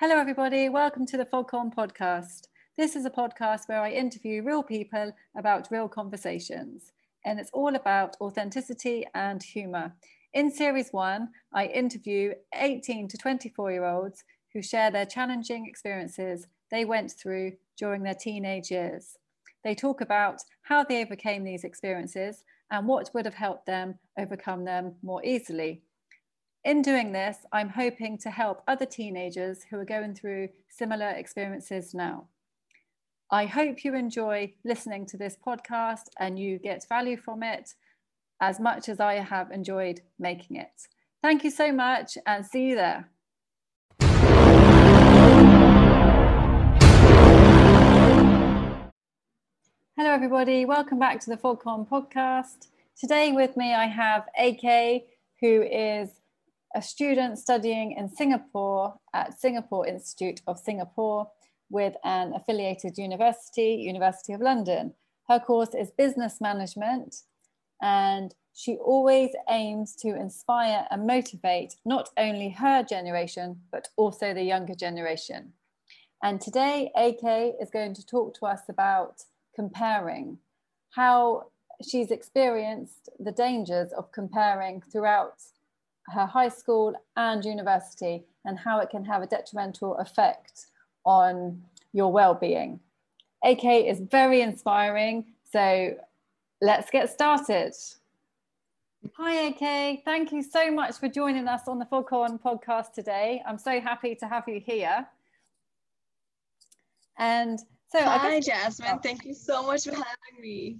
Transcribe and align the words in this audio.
Hello, 0.00 0.16
everybody. 0.16 0.70
Welcome 0.70 1.04
to 1.08 1.18
the 1.18 1.26
Foghorn 1.26 1.70
podcast. 1.70 2.46
This 2.78 2.96
is 2.96 3.04
a 3.04 3.10
podcast 3.10 3.68
where 3.68 3.82
I 3.82 3.90
interview 3.90 4.42
real 4.42 4.62
people 4.62 5.12
about 5.36 5.68
real 5.70 5.90
conversations, 5.90 6.92
and 7.26 7.38
it's 7.38 7.50
all 7.52 7.76
about 7.76 8.16
authenticity 8.18 9.04
and 9.14 9.42
humour. 9.42 9.92
In 10.32 10.50
series 10.50 10.88
one, 10.90 11.28
I 11.52 11.66
interview 11.66 12.32
18 12.54 13.08
to 13.08 13.18
24 13.18 13.72
year 13.72 13.84
olds 13.84 14.24
who 14.54 14.62
share 14.62 14.90
their 14.90 15.04
challenging 15.04 15.66
experiences 15.66 16.46
they 16.70 16.86
went 16.86 17.12
through 17.12 17.52
during 17.76 18.02
their 18.02 18.14
teenage 18.14 18.70
years. 18.70 19.18
They 19.64 19.74
talk 19.74 20.00
about 20.00 20.40
how 20.62 20.82
they 20.82 21.02
overcame 21.02 21.44
these 21.44 21.62
experiences 21.64 22.42
and 22.70 22.88
what 22.88 23.10
would 23.12 23.26
have 23.26 23.34
helped 23.34 23.66
them 23.66 23.98
overcome 24.18 24.64
them 24.64 24.94
more 25.02 25.22
easily. 25.22 25.82
In 26.62 26.82
doing 26.82 27.12
this, 27.12 27.38
I'm 27.52 27.70
hoping 27.70 28.18
to 28.18 28.28
help 28.28 28.62
other 28.68 28.84
teenagers 28.84 29.64
who 29.70 29.78
are 29.78 29.84
going 29.86 30.14
through 30.14 30.50
similar 30.68 31.08
experiences 31.08 31.94
now. 31.94 32.26
I 33.30 33.46
hope 33.46 33.82
you 33.82 33.94
enjoy 33.94 34.52
listening 34.62 35.06
to 35.06 35.16
this 35.16 35.38
podcast 35.42 36.10
and 36.18 36.38
you 36.38 36.58
get 36.58 36.86
value 36.86 37.16
from 37.16 37.42
it 37.42 37.72
as 38.42 38.60
much 38.60 38.90
as 38.90 39.00
I 39.00 39.14
have 39.14 39.50
enjoyed 39.50 40.02
making 40.18 40.56
it. 40.56 40.86
Thank 41.22 41.44
you 41.44 41.50
so 41.50 41.72
much 41.72 42.18
and 42.26 42.44
see 42.44 42.66
you 42.66 42.74
there. 42.74 43.08
Hello, 49.96 50.10
everybody. 50.10 50.66
Welcome 50.66 50.98
back 50.98 51.20
to 51.20 51.30
the 51.30 51.38
Foghorn 51.38 51.86
podcast. 51.86 52.68
Today, 52.98 53.32
with 53.32 53.56
me, 53.56 53.72
I 53.72 53.86
have 53.86 54.28
AK, 54.38 55.04
who 55.40 55.62
is 55.62 56.19
a 56.74 56.82
student 56.82 57.38
studying 57.38 57.92
in 57.92 58.08
Singapore 58.08 58.94
at 59.12 59.38
Singapore 59.40 59.86
Institute 59.86 60.40
of 60.46 60.58
Singapore 60.58 61.28
with 61.68 61.94
an 62.04 62.32
affiliated 62.34 62.98
university, 62.98 63.74
University 63.74 64.32
of 64.32 64.40
London. 64.40 64.94
Her 65.28 65.40
course 65.40 65.74
is 65.74 65.90
business 65.96 66.40
management 66.40 67.16
and 67.80 68.34
she 68.52 68.76
always 68.76 69.30
aims 69.48 69.94
to 69.96 70.08
inspire 70.08 70.86
and 70.90 71.06
motivate 71.06 71.76
not 71.84 72.10
only 72.16 72.50
her 72.50 72.82
generation, 72.82 73.60
but 73.72 73.88
also 73.96 74.34
the 74.34 74.42
younger 74.42 74.74
generation. 74.74 75.52
And 76.22 76.40
today, 76.40 76.90
AK 76.96 77.54
is 77.60 77.70
going 77.70 77.94
to 77.94 78.04
talk 78.04 78.34
to 78.34 78.46
us 78.46 78.62
about 78.68 79.22
comparing, 79.54 80.38
how 80.90 81.46
she's 81.82 82.10
experienced 82.10 83.08
the 83.18 83.32
dangers 83.32 83.92
of 83.92 84.12
comparing 84.12 84.82
throughout 84.82 85.40
her 86.10 86.26
high 86.26 86.48
school 86.48 86.94
and 87.16 87.44
university 87.44 88.24
and 88.44 88.58
how 88.58 88.80
it 88.80 88.90
can 88.90 89.04
have 89.04 89.22
a 89.22 89.26
detrimental 89.26 89.96
effect 89.96 90.66
on 91.04 91.62
your 91.92 92.12
well-being. 92.12 92.80
AK 93.44 93.64
is 93.64 94.00
very 94.00 94.42
inspiring, 94.42 95.24
so 95.50 95.94
let's 96.60 96.90
get 96.90 97.10
started. 97.10 97.72
Hi 99.16 99.32
AK, 99.48 100.04
thank 100.04 100.30
you 100.30 100.42
so 100.42 100.70
much 100.70 100.98
for 100.98 101.08
joining 101.08 101.48
us 101.48 101.62
on 101.66 101.78
the 101.78 101.86
Foghorn 101.86 102.38
podcast 102.38 102.92
today. 102.92 103.42
I'm 103.46 103.58
so 103.58 103.80
happy 103.80 104.14
to 104.16 104.26
have 104.26 104.44
you 104.46 104.60
here. 104.60 105.06
And 107.18 107.58
so 107.90 108.02
Hi 108.02 108.40
guess, 108.40 108.46
Jasmine, 108.46 108.98
thank 108.98 109.24
you 109.24 109.34
so 109.34 109.62
much 109.62 109.84
for 109.84 109.92
having 109.92 110.40
me. 110.40 110.78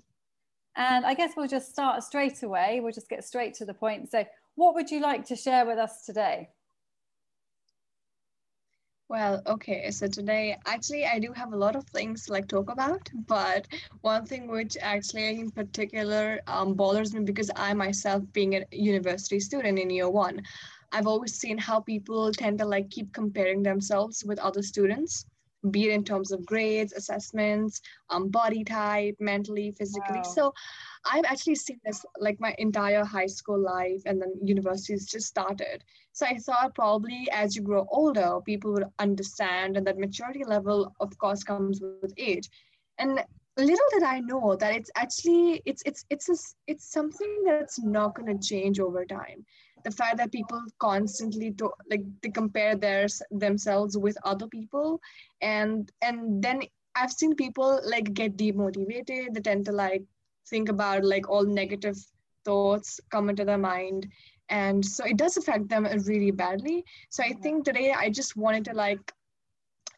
And 0.77 1.05
I 1.05 1.15
guess 1.15 1.33
we'll 1.37 1.49
just 1.49 1.71
start 1.71 2.03
straight 2.03 2.43
away. 2.43 2.81
We'll 2.81 2.93
just 2.93 3.09
get 3.09 3.25
straight 3.25 3.55
to 3.55 3.65
the 3.65 3.75
point. 3.75 4.11
So 4.11 4.25
what 4.55 4.75
would 4.75 4.91
you 4.91 5.01
like 5.01 5.27
to 5.27 5.37
share 5.37 5.67
with 5.67 5.79
us 5.79 6.05
today? 6.05 6.51
Well, 9.09 9.43
okay, 9.45 9.91
so 9.91 10.07
today 10.07 10.57
actually 10.67 11.05
I 11.05 11.19
do 11.19 11.33
have 11.33 11.53
a 11.53 11.57
lot 11.57 11.75
of 11.75 11.85
things 11.89 12.27
to 12.27 12.33
like 12.33 12.47
talk 12.47 12.71
about, 12.71 13.11
but 13.27 13.67
one 14.03 14.25
thing 14.25 14.47
which 14.47 14.77
actually 14.81 15.41
in 15.41 15.51
particular 15.51 16.41
um, 16.47 16.75
bothers 16.75 17.13
me 17.13 17.25
because 17.25 17.51
I 17.57 17.75
myself 17.75 18.23
being 18.33 18.55
a 18.55 18.65
university 18.71 19.41
student 19.41 19.81
in 19.81 19.91
year 19.91 20.09
one, 20.09 20.41
I've 20.93 21.09
always 21.09 21.35
seen 21.35 21.59
how 21.59 21.81
people 21.81 22.31
tend 22.31 22.61
to 22.61 22.65
like 22.65 22.89
keep 22.91 23.13
comparing 23.13 23.65
themselves 23.65 24.25
with 24.25 24.39
other 24.39 24.63
students 24.63 25.27
be 25.71 25.91
it 25.91 25.93
in 25.93 26.05
terms 26.05 26.33
of 26.33 26.47
grades, 26.47 26.93
assessments, 26.93 27.81
um, 28.09 28.29
body 28.29 28.65
type, 28.65 29.17
mentally, 29.21 29.73
physically. 29.73 30.17
Wow. 30.17 30.33
So 30.35 30.55
I've 31.05 31.25
actually 31.25 31.55
seen 31.55 31.81
this 31.85 32.05
like 32.19 32.39
my 32.41 32.55
entire 32.59 33.05
high 33.05 33.27
school 33.27 33.59
life 33.59 34.03
and 34.07 34.21
then 34.21 34.33
universities 34.43 35.07
just 35.07 35.27
started. 35.27 35.83
So 36.13 36.27
I 36.27 36.37
thought 36.37 36.75
probably 36.75 37.29
as 37.33 37.57
you 37.57 37.63
grow 37.63 37.87
older, 37.91 38.39
people 38.45 38.73
would 38.73 38.87
understand 38.99 39.77
and 39.77 39.87
that 39.87 39.99
maturity 39.99 40.45
level 40.45 40.95
of 41.01 41.17
course 41.19 41.43
comes 41.43 41.81
with 42.03 42.13
age. 42.19 42.49
And 42.99 43.25
little 43.57 43.91
did 43.93 44.03
I 44.03 44.21
know 44.21 44.57
that 44.57 44.75
it's 44.75 44.91
actually 44.95 45.63
it's 45.67 45.83
it's 45.87 46.05
it's 46.11 46.29
a, 46.29 46.37
it's 46.67 46.91
something 46.91 47.43
that's 47.47 47.79
not 47.79 48.15
going 48.15 48.39
to 48.39 48.49
change 48.49 48.81
over 48.81 49.05
time 49.05 49.45
the 49.85 49.91
fact 49.91 50.19
that 50.19 50.33
people 50.33 50.63
constantly 50.79 51.51
do, 51.51 51.71
like 51.91 52.03
they 52.23 52.29
compare 52.29 52.77
their 52.77 53.07
themselves 53.31 53.97
with 53.97 54.17
other 54.25 54.47
people 54.47 55.01
and 55.41 55.91
and 56.03 56.43
then 56.43 56.63
i've 56.95 57.13
seen 57.13 57.35
people 57.35 57.81
like 57.85 58.13
get 58.15 58.37
demotivated 58.37 59.33
they 59.33 59.41
tend 59.41 59.65
to 59.65 59.73
like 59.73 60.03
think 60.51 60.69
about 60.69 61.05
like 61.05 61.29
all 61.29 61.45
negative 61.45 61.97
thoughts 62.45 63.01
come 63.11 63.31
into 63.31 63.45
their 63.45 63.59
mind 63.59 64.07
and 64.49 64.85
so 64.85 65.05
it 65.05 65.17
does 65.17 65.37
affect 65.37 65.69
them 65.69 65.85
really 66.07 66.31
badly 66.31 66.85
so 67.11 67.23
i 67.23 67.33
think 67.43 67.65
today 67.65 67.93
i 67.93 68.11
just 68.11 68.37
wanted 68.37 68.65
to 68.65 68.75
like 68.75 69.13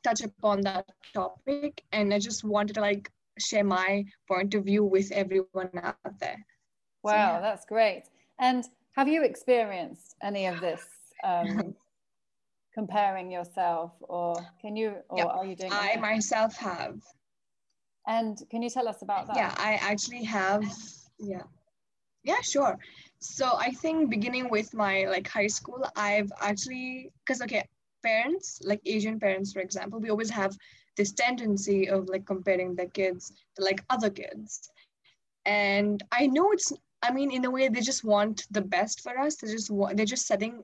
touch 0.04 0.22
upon 0.22 0.60
that 0.60 0.84
topic 1.14 1.82
and 1.92 2.12
i 2.12 2.18
just 2.18 2.44
wanted 2.44 2.74
to 2.74 2.80
like 2.80 3.10
share 3.38 3.64
my 3.64 4.04
point 4.28 4.54
of 4.54 4.64
view 4.64 4.84
with 4.84 5.10
everyone 5.12 5.70
out 5.82 5.96
there 6.20 6.44
wow 7.02 7.12
so, 7.12 7.16
yeah. 7.16 7.40
that's 7.40 7.64
great 7.64 8.02
and 8.38 8.64
have 8.92 9.08
you 9.08 9.22
experienced 9.24 10.16
any 10.22 10.46
of 10.46 10.60
this 10.60 10.84
um, 11.24 11.74
comparing 12.74 13.30
yourself, 13.30 13.92
or 14.00 14.34
can 14.60 14.76
you, 14.76 14.96
or 15.08 15.18
yeah, 15.18 15.24
are 15.24 15.44
you 15.44 15.56
doing? 15.56 15.72
I 15.72 15.96
myself 15.96 16.56
have. 16.56 17.00
And 18.06 18.38
can 18.50 18.62
you 18.62 18.70
tell 18.70 18.88
us 18.88 19.02
about 19.02 19.26
that? 19.28 19.36
Yeah, 19.36 19.54
I 19.56 19.74
actually 19.74 20.24
have. 20.24 20.64
Yeah, 21.18 21.44
yeah, 22.24 22.40
sure. 22.42 22.78
So 23.20 23.52
I 23.56 23.70
think 23.70 24.10
beginning 24.10 24.50
with 24.50 24.74
my 24.74 25.04
like 25.04 25.28
high 25.28 25.46
school, 25.46 25.84
I've 25.94 26.30
actually 26.40 27.12
because 27.24 27.40
okay, 27.42 27.64
parents 28.02 28.60
like 28.64 28.80
Asian 28.84 29.20
parents, 29.20 29.52
for 29.52 29.60
example, 29.60 30.00
we 30.00 30.10
always 30.10 30.30
have 30.30 30.56
this 30.96 31.12
tendency 31.12 31.88
of 31.88 32.08
like 32.08 32.26
comparing 32.26 32.74
their 32.74 32.88
kids 32.88 33.32
to 33.56 33.64
like 33.64 33.82
other 33.88 34.10
kids 34.10 34.70
and 35.46 36.02
i 36.12 36.26
know 36.26 36.52
it's 36.52 36.70
I 37.02 37.12
mean, 37.12 37.32
in 37.32 37.44
a 37.44 37.50
way, 37.50 37.68
they 37.68 37.80
just 37.80 38.04
want 38.04 38.46
the 38.50 38.60
best 38.62 39.00
for 39.00 39.18
us. 39.18 39.36
They 39.36 39.48
just 39.48 39.70
want, 39.70 39.96
they're 39.96 40.06
just 40.06 40.26
setting 40.26 40.62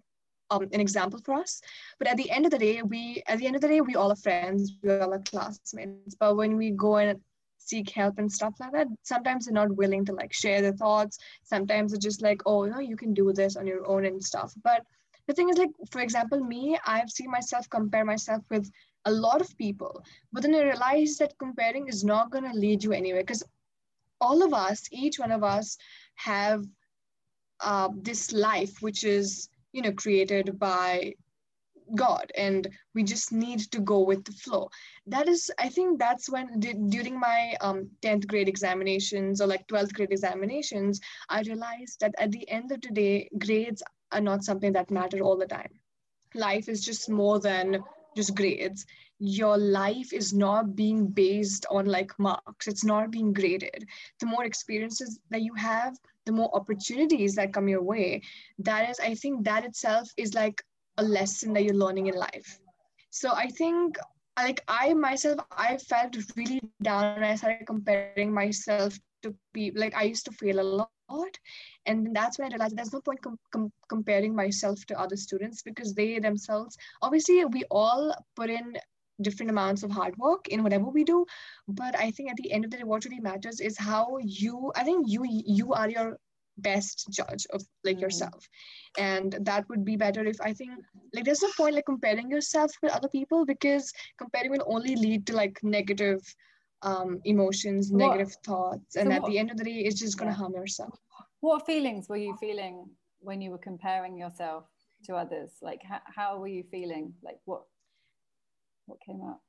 um, 0.51 0.63
an 0.73 0.81
example 0.81 1.21
for 1.25 1.35
us. 1.35 1.61
But 1.99 2.09
at 2.09 2.17
the 2.17 2.31
end 2.31 2.45
of 2.45 2.51
the 2.51 2.59
day, 2.59 2.83
we 2.83 3.23
at 3.27 3.39
the 3.39 3.47
end 3.47 3.57
of 3.57 3.63
the 3.63 3.69
day, 3.69 3.81
we 3.81 3.97
all 3.97 4.13
are 4.13 4.17
friends. 4.17 4.73
We 4.83 4.91
all 4.91 5.15
are 5.15 5.21
classmates. 5.21 6.15
But 6.19 6.37
when 6.37 6.57
we 6.57 6.71
go 6.71 6.97
and 6.97 7.21
seek 7.59 7.91
help 7.91 8.19
and 8.19 8.33
stuff 8.33 8.55
like 8.61 8.73
that, 8.73 8.87
sometimes 9.03 9.45
they're 9.45 9.55
not 9.55 9.77
willing 9.77 10.05
to 10.07 10.13
like 10.13 10.33
share 10.33 10.63
their 10.63 10.73
thoughts. 10.73 11.19
Sometimes 11.43 11.93
they're 11.93 12.01
just 12.01 12.23
like, 12.23 12.41
oh, 12.47 12.65
you 12.65 12.71
know, 12.71 12.81
you 12.81 12.97
can 12.97 13.13
do 13.13 13.33
this 13.33 13.57
on 13.57 13.67
your 13.67 13.87
own 13.87 14.07
and 14.07 14.23
stuff. 14.23 14.55
But 14.65 14.83
the 15.27 15.35
thing 15.35 15.51
is, 15.51 15.59
like, 15.59 15.71
for 15.91 16.01
example, 16.01 16.43
me, 16.43 16.79
I've 16.87 17.11
seen 17.11 17.31
myself 17.31 17.69
compare 17.69 18.05
myself 18.05 18.43
with 18.51 18.71
a 19.05 19.13
lot 19.13 19.41
of 19.41 19.57
people, 19.59 20.03
but 20.33 20.43
then 20.43 20.55
I 20.55 20.63
realized 20.63 21.19
that 21.19 21.39
comparing 21.39 21.87
is 21.87 22.03
not 22.03 22.31
going 22.31 22.45
to 22.45 22.59
lead 22.59 22.83
you 22.83 22.93
anywhere 22.93 23.23
because 23.23 23.45
all 24.21 24.43
of 24.43 24.53
us, 24.53 24.89
each 24.91 25.19
one 25.19 25.31
of 25.31 25.45
us, 25.45 25.77
have 26.17 26.65
uh, 27.61 27.89
this 27.95 28.33
life 28.33 28.81
which 28.81 29.05
is 29.05 29.49
you 29.79 29.85
know 29.87 29.97
created 30.05 30.59
by 30.59 31.15
god 31.95 32.33
and 32.37 32.69
we 32.95 33.03
just 33.03 33.33
need 33.33 33.61
to 33.61 33.81
go 33.81 34.01
with 34.01 34.25
the 34.25 34.33
flow. 34.33 34.69
That 35.07 35.29
is 35.29 35.51
i 35.59 35.69
think 35.69 35.99
that's 35.99 36.29
when 36.31 36.61
during 36.97 37.19
my 37.19 37.57
um, 37.61 37.91
10th 38.03 38.27
grade 38.27 38.49
examinations 38.49 39.41
or 39.41 39.47
like 39.47 39.67
12th 39.69 39.95
grade 39.95 40.13
examinations 40.13 41.01
i 41.29 41.41
realized 41.43 42.01
that 42.01 42.15
at 42.19 42.33
the 42.33 42.49
end 42.51 42.73
of 42.73 42.83
the 42.83 42.91
day 42.91 43.31
grades 43.47 43.83
are 44.13 44.21
not 44.21 44.45
something 44.45 44.73
that 44.73 44.91
matter 44.91 45.21
all 45.21 45.37
the 45.37 45.47
time. 45.47 45.81
Life 46.35 46.69
is 46.69 46.85
just 46.85 47.09
more 47.11 47.41
than 47.41 47.85
just 48.17 48.35
grades 48.35 48.87
your 49.19 49.59
life 49.59 50.13
is 50.13 50.33
not 50.33 50.77
being 50.77 51.09
based 51.09 51.67
on 51.71 51.87
like 51.87 52.17
marks. 52.19 52.69
It's 52.69 52.85
not 52.85 53.11
being 53.11 53.33
graded. 53.33 53.85
The 54.21 54.27
more 54.27 54.45
experiences 54.45 55.19
that 55.31 55.43
you 55.43 55.55
have 55.55 55.97
the 56.29 56.33
more 56.33 56.55
opportunities 56.55 57.35
that 57.35 57.55
come 57.55 57.69
your 57.69 57.83
way. 57.83 58.23
That 58.59 58.91
is 58.91 59.01
i 59.01 59.15
think 59.15 59.45
that 59.45 59.65
itself 59.65 60.13
is 60.17 60.35
like 60.35 60.63
a 60.99 61.03
lesson 61.03 61.55
that 61.55 61.65
you're 61.65 61.83
learning 61.85 62.07
in 62.09 62.17
life. 62.17 62.51
So 63.11 63.33
i 63.45 63.47
think 63.61 63.97
like 64.39 64.61
i 64.69 64.93
myself 64.95 65.41
i 65.69 65.77
felt 65.79 66.19
really 66.37 66.61
down 66.89 67.05
and 67.17 67.25
i 67.25 67.35
started 67.35 67.67
comparing 67.67 68.33
myself 68.33 68.99
to 69.23 69.35
people 69.55 69.81
like 69.81 69.97
i 69.97 70.05
used 70.13 70.27
to 70.27 70.37
fail 70.43 70.61
a 70.61 70.69
lot. 70.81 71.35
And 71.87 72.15
that's 72.15 72.39
when 72.39 72.47
i 72.47 72.55
realized 72.55 72.77
there's 72.77 72.93
no 72.93 73.01
point 73.01 73.23
com- 73.23 73.41
com- 73.55 73.73
comparing 73.89 74.37
myself 74.43 74.85
to 74.89 75.01
other 75.01 75.17
students 75.17 75.63
because 75.63 75.95
they 75.95 76.11
themselves 76.19 76.77
obviously 77.01 77.43
we 77.47 77.65
all 77.71 78.15
put 78.37 78.51
in 78.51 78.77
different 79.23 79.51
amounts 79.51 79.83
of 79.83 79.91
hard 79.91 80.17
work 80.17 80.49
in 80.49 80.63
whatever 80.63 80.85
we 80.85 81.05
do 81.05 81.25
but 81.67 81.99
i 81.99 82.11
think 82.11 82.31
at 82.31 82.37
the 82.37 82.53
end 82.53 82.65
of 82.65 82.71
the 82.71 82.77
day 82.77 82.85
what 82.85 83.05
really 83.05 83.21
matters 83.21 83.61
is 83.61 83.79
how 83.79 84.19
you 84.23 84.73
i 84.77 84.85
think 84.85 85.07
you 85.09 85.25
you 85.29 85.73
are 85.73 85.89
your 85.91 86.19
best 86.59 87.07
judge 87.11 87.47
of 87.53 87.63
like 87.85 87.99
mm. 87.99 88.03
yourself 88.03 88.49
and 88.99 89.37
that 89.41 89.69
would 89.69 89.85
be 89.85 89.97
better 89.97 90.25
if 90.25 90.41
i 90.41 90.53
think 90.53 90.73
like 91.15 91.25
there's 91.25 91.43
no 91.43 91.49
point 91.57 91.75
like 91.75 91.87
comparing 91.87 92.31
yourself 92.31 92.73
with 92.83 92.93
other 92.93 93.09
people 93.09 93.47
because 93.47 93.93
comparing 94.19 94.51
will 94.51 94.65
only 94.67 94.97
lead 94.97 95.27
to 95.27 95.35
like 95.35 95.59
negative 95.63 96.21
um 96.83 97.21
emotions 97.25 97.91
what? 97.91 97.99
negative 97.99 98.35
thoughts 98.45 98.97
and 98.97 99.09
so 99.09 99.15
at 99.15 99.23
what? 99.23 99.31
the 99.31 99.39
end 99.39 99.51
of 99.51 99.57
the 99.57 99.65
day 99.65 99.79
it's 99.79 100.01
just 100.01 100.19
going 100.19 100.31
to 100.31 100.35
yeah. 100.35 100.39
harm 100.39 100.53
yourself 100.55 100.99
what 101.41 101.65
feelings 101.67 102.09
were 102.09 102.17
you 102.17 102.37
feeling 102.41 102.89
when 103.21 103.41
you 103.41 103.51
were 103.51 103.59
comparing 103.59 104.17
yourself 104.17 104.65
to 105.05 105.15
others 105.15 105.53
like 105.63 105.83
how, 105.83 106.01
how 106.05 106.39
were 106.39 106.49
you 106.49 106.65
feeling 106.71 107.13
like 107.23 107.39
what 107.45 107.63
what 108.89 109.01
came 109.01 109.23
up 109.23 109.41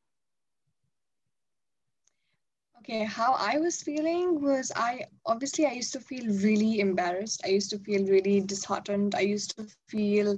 Okay, 2.80 3.04
how 3.04 3.34
I 3.38 3.58
was 3.58 3.84
feeling 3.84 4.42
was 4.42 4.72
I 4.76 5.06
obviously 5.26 5.66
I 5.66 5.74
used 5.74 5.92
to 5.94 6.00
feel 6.00 6.26
really 6.26 6.80
embarrassed. 6.80 7.42
I 7.46 7.50
used 7.50 7.70
to 7.72 7.80
feel 7.80 8.06
really 8.08 8.40
disheartened. 8.40 9.16
I 9.16 9.20
used 9.20 9.56
to 9.58 9.68
feel 9.90 10.38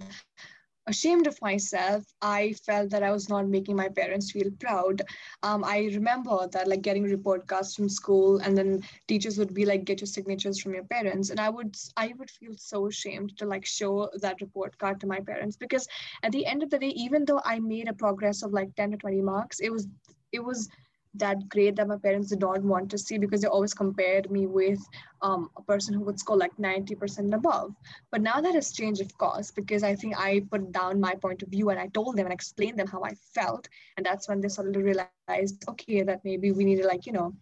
ashamed 0.87 1.27
of 1.27 1.41
myself. 1.41 2.03
I 2.21 2.53
felt 2.65 2.89
that 2.89 3.03
I 3.03 3.11
was 3.11 3.29
not 3.29 3.47
making 3.47 3.75
my 3.75 3.89
parents 3.89 4.31
feel 4.31 4.49
proud. 4.59 5.01
Um, 5.43 5.63
I 5.63 5.89
remember 5.93 6.47
that 6.51 6.67
like 6.67 6.81
getting 6.81 7.03
report 7.03 7.47
cards 7.47 7.75
from 7.75 7.89
school 7.89 8.39
and 8.39 8.57
then 8.57 8.81
teachers 9.07 9.37
would 9.37 9.53
be 9.53 9.65
like, 9.65 9.85
get 9.85 10.01
your 10.01 10.07
signatures 10.07 10.59
from 10.59 10.73
your 10.73 10.83
parents. 10.83 11.29
And 11.29 11.39
I 11.39 11.49
would 11.49 11.75
I 11.97 12.13
would 12.17 12.29
feel 12.29 12.53
so 12.57 12.87
ashamed 12.87 13.37
to 13.37 13.45
like 13.45 13.65
show 13.65 14.09
that 14.21 14.41
report 14.41 14.77
card 14.77 14.99
to 15.01 15.07
my 15.07 15.19
parents 15.19 15.55
because 15.55 15.87
at 16.23 16.31
the 16.31 16.45
end 16.45 16.63
of 16.63 16.69
the 16.69 16.79
day, 16.79 16.93
even 16.95 17.25
though 17.25 17.41
I 17.45 17.59
made 17.59 17.87
a 17.87 17.93
progress 17.93 18.43
of 18.43 18.53
like 18.53 18.75
10 18.75 18.91
to 18.91 18.97
20 18.97 19.21
marks, 19.21 19.59
it 19.59 19.71
was 19.71 19.87
it 20.31 20.43
was 20.43 20.69
that 21.15 21.49
grade 21.49 21.75
that 21.75 21.87
my 21.87 21.97
parents 21.97 22.29
did 22.29 22.39
not 22.39 22.63
want 22.63 22.89
to 22.89 22.97
see 22.97 23.17
because 23.17 23.41
they 23.41 23.47
always 23.47 23.73
compared 23.73 24.31
me 24.31 24.47
with 24.47 24.79
um, 25.21 25.49
a 25.57 25.61
person 25.61 25.93
who 25.93 26.01
would 26.01 26.19
score 26.19 26.37
like 26.37 26.55
90% 26.57 27.33
above. 27.33 27.75
But 28.11 28.21
now 28.21 28.39
that 28.39 28.55
has 28.55 28.71
changed, 28.71 29.01
of 29.01 29.17
course, 29.17 29.51
because 29.51 29.83
I 29.83 29.95
think 29.95 30.17
I 30.17 30.41
put 30.49 30.71
down 30.71 30.99
my 31.01 31.15
point 31.15 31.43
of 31.43 31.49
view 31.49 31.69
and 31.69 31.79
I 31.79 31.87
told 31.87 32.15
them 32.15 32.25
and 32.25 32.33
explained 32.33 32.79
them 32.79 32.87
how 32.87 33.03
I 33.03 33.13
felt. 33.33 33.67
And 33.97 34.05
that's 34.05 34.29
when 34.29 34.39
they 34.39 34.47
suddenly 34.47 34.83
realized, 34.83 35.65
okay, 35.69 36.03
that 36.03 36.21
maybe 36.23 36.51
we 36.51 36.63
need 36.63 36.81
to 36.81 36.87
like, 36.87 37.05
you 37.05 37.13
know, 37.13 37.33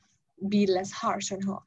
be 0.48 0.66
less 0.66 0.92
harsh 0.92 1.32
on 1.32 1.42
her. 1.42 1.58